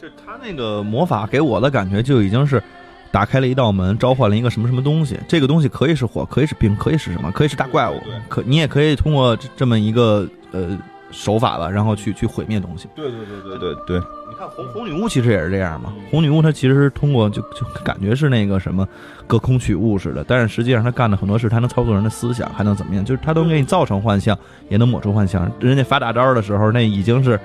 [0.00, 2.62] 就他那个魔法给我的感觉，就已经是
[3.10, 5.18] 打开了一道门，召唤了一个什么什么东西。
[5.28, 7.30] 这个东西可以是火，可以是冰，可以是什么？
[7.32, 8.00] 可以是大怪物。
[8.28, 10.78] 可你也可以通过这么一个呃。
[11.14, 12.88] 手法吧，然后去去毁灭东西。
[12.94, 13.98] 对对对对对对。
[14.28, 15.92] 你看红红女巫其实也是这样嘛。
[16.10, 18.86] 红女巫她其实是通过就就感觉是那个什么
[19.28, 23.04] 隔空取物似的，但是实际上她干的很多事，她能操作人的思想，还能怎么样？
[23.04, 24.36] 就是她能给你造成幻象，
[24.68, 25.48] 也能抹除幻象。
[25.60, 27.38] 人家发大招的时候，那已经是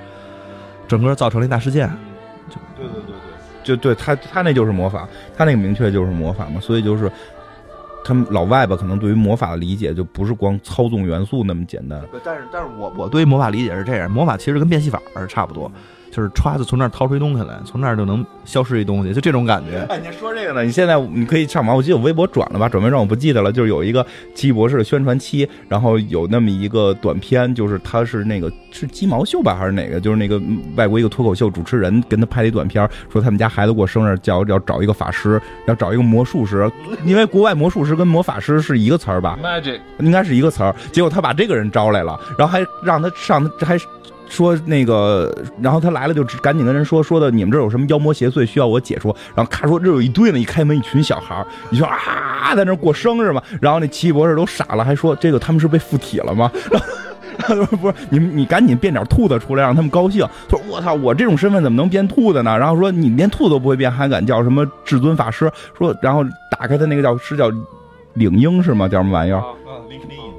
[0.88, 1.88] 整个造成了一大事件。
[2.50, 3.16] 就对对对对，
[3.64, 5.08] 就对他他那就是魔法，
[5.38, 7.12] 他那个明确就是魔法嘛，所以就是。
[8.10, 12.02] 他们老外吧，可能对于魔法的理解就不是光操纵元素那么简单。
[12.26, 15.72] 但是，但是我我对于魔法理解是这样，魔法其实跟变戏法是差不多。
[16.12, 19.86] 就是歘就从那儿掏出一东西来，从那儿就能消失一东西，就这种感觉。
[19.90, 20.64] 哎，你说这个呢？
[20.64, 23.52] 你现在你可以上网，我记得我微博转了吧，转没转我不记得了。
[23.52, 30.00] 就是有一个奇异博士的宣传期，然后有那么一个短片，就是他是那个是鸡毛秀吧，还是哪个？
[30.00, 30.42] 就是那个
[30.76, 36.70] 外国一个脱口秀主持人跟他拍了一短片，说他们家孩子过生日，叫要找一个法师，要找一个魔术师，
[37.06, 40.76] 因为国外魔术师跟魔法师是一个词儿吧？Magic 应该是一个词儿。
[40.92, 43.78] 结果他把这个人招来了，然后还让他上，还。
[44.30, 49.14] 说那个，然后他来了就赶紧跟人说说的，你们这有什么妖魔邪祟需要我解说？
[49.36, 53.42] 然后咔说这有一堆呢，一开门一群小孩你说啊，在那过生日嘛？
[53.60, 56.52] 然后那奇异博士都傻了，还说这个他们是被附体了吗？
[57.40, 60.28] 然后说不是，你你赶紧变点兔子出来让他们高兴。
[60.50, 62.58] 他说我操，我这种身份怎么能变兔子呢？
[62.58, 65.50] 然后说你连兔子都不会变，还敢叫什么至尊法师？
[65.78, 67.50] 说然后打开他那个叫是叫
[68.14, 68.88] 领英是吗？
[68.88, 69.44] 叫什么玩意儿？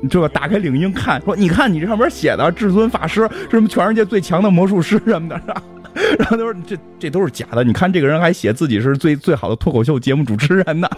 [0.08, 5.40] 这个打开领英看，说你看你这上面写的至尊法师，什么全世界最强的魔术师什么的，
[6.18, 7.62] 然后他说这这都是假的。
[7.62, 10.88] 你看这个人还写自己是最最好的脱口秀节目主持人呢。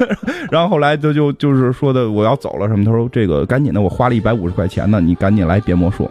[0.52, 6.10] 然后后来就就就是说的我要走了什么，他说这个赶紧的，我花了一百五十块钱呢，你赶紧来变魔术。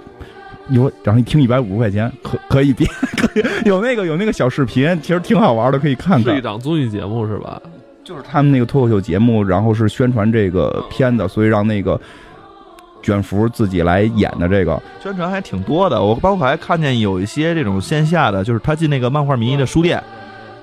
[0.69, 6.33] 有然后一听一百五十块钱可可以变，可以有那个有那个小视频，其实挺好玩的，可以看看。
[6.33, 7.61] 是一档综艺节目是吧？
[8.09, 11.99] 就是他们那个脱口秀节目，然后是宣传这个片子，所以让那个。
[13.01, 20.03] 卷福自己来演的这个宣传还挺多的，我包括还看见有一些这种线下的，就是他进那个漫画迷的书店，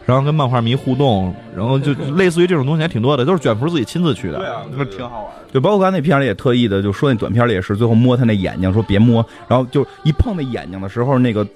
[0.05, 5.33] 然后跟漫画迷互动，然后就 类似于这种东西还挺多的，都是卷福自己亲自去的，对啊，那挺好玩。
[5.51, 11.47] 就包括刚才那片里也特意的就说那短片里也是，最后摸他那眼睛说别摸，然后就一碰那眼睛的时候那个。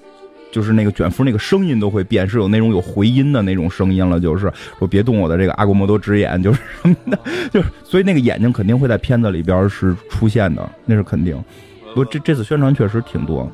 [0.51, 4.19] 就是那个卷福那个声音都会变，是有那种有回音的那种声音了。
[4.19, 7.17] 就是说别动我的这个阿古摩多之眼，就是什么的，
[7.51, 11.41] 就是所以那个眼睛肯定会在片子里边是出现的，那是肯定。
[11.95, 13.49] 不，这这次宣传确实挺多。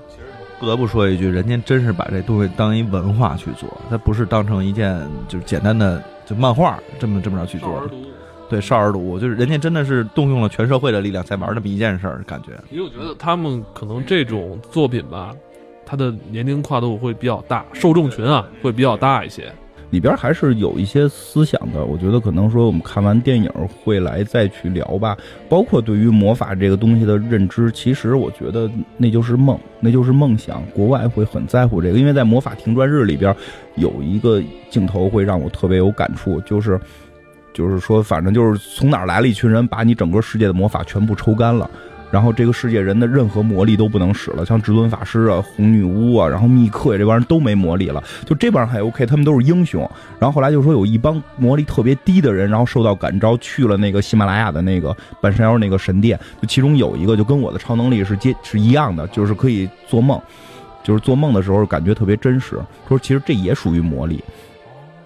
[0.60, 7.88] 不得不说一句，人家真是把这东西当一文化去做，它不是当成一件就是简单的就漫画这么这么着去做。
[8.50, 12.54] 对，少儿读物，就是人家真的是动用了全社会的力量在玩那么一件事儿，感觉。
[12.72, 15.36] 因为我觉得他们可能这种作品吧。
[15.90, 19.50] 它的年龄跨度会比较大，受众群啊会比较大一些。
[19.90, 21.86] 里边还是有一些思想的。
[21.86, 23.50] 我觉得可能说我们看完电影
[23.86, 25.18] 会来再去聊吧。
[25.48, 30.62] 包括对于魔法这个东西的认知，其实我觉得那就是梦，那就是梦想。
[30.74, 33.34] 国外会很在乎这个，因为在《魔法停转日》里边
[33.76, 36.78] 有一个镜头会让我特别有感触，就是
[37.54, 41.72] 就是说，反正就是从哪儿来了一群人，把你整个世界的魔法全部抽干了。
[42.10, 48.02] 然后这个世界人的任何魔力都不能使了，像至尊法师啊、红女巫啊，然后密克呀这帮人都没魔力了。
[48.26, 49.82] 就这帮人还 OK，他们都是英雄。
[50.18, 56.18] 然后后来就说有一帮魔力特别低的人，然后受到感召去了那个喜马拉雅的那个半山腰那个神殿。
[56.42, 60.22] 就其中有一个就跟我的超能力是接是一样的，就是可以做梦，
[60.84, 62.58] 就是做梦的时候感觉特别真实。
[62.88, 64.24] 说其实这也属于魔力，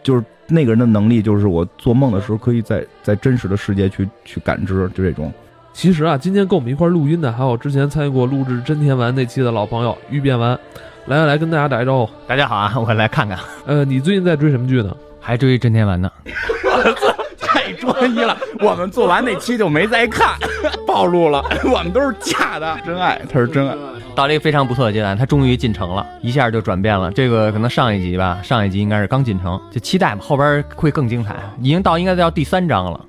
[0.03, 5.33] 就是那个人的能力，就是我做梦的时候可以在在真实的世界去去感知，就这种。
[5.74, 10.57] 其实啊，今天跟我们一块录音的还有之前参与过录制真田丸那期的老朋友玉变丸，
[11.07, 12.11] 来来来，跟大家打一招呼。
[12.28, 13.39] 大家好啊， 我来看看。
[13.65, 14.95] 呃，你最近在追什么剧呢？
[15.19, 16.11] 还追真田丸呢。
[17.39, 20.36] 太专一了，我们做完那期就没再看，
[20.86, 23.76] 暴露了，我们都是假的，真爱，他是真爱。
[24.13, 27.11] 到了一个非常不错的阶段，他终于进城了，一下就转变了。
[27.11, 31.36] 这个可能上一集吧，上一集应该是刚进城，就期待吧，后边会更精彩。
[31.59, 32.99] 已经到应该到第三章了，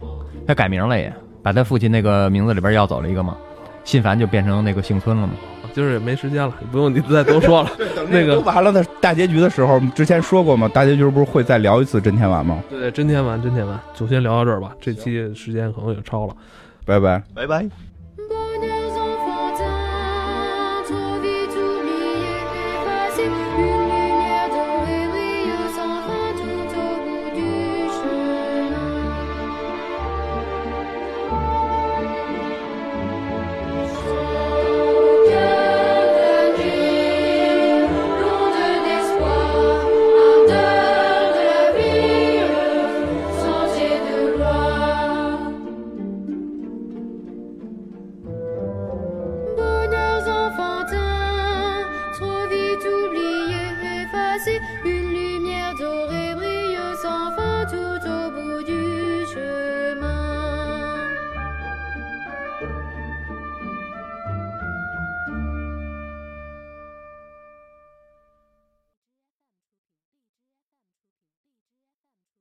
[0.47, 1.13] 他改名了也。
[1.43, 3.37] 把他父亲那个名字里边要走了一个嘛，
[3.85, 5.35] 信繁就变成那个姓孙了嘛。
[5.75, 7.71] 就是也没时间了，不用你再多说了。
[8.11, 12.63] 那个完了的大结局的时候，之前说过嘛，大结局不是会再聊一次真天丸吗？
[12.69, 14.73] 对对，真天丸，真天丸，就先聊到这儿吧。
[14.79, 16.37] 这期时间可能也超了，
[16.85, 17.92] 拜拜，拜拜。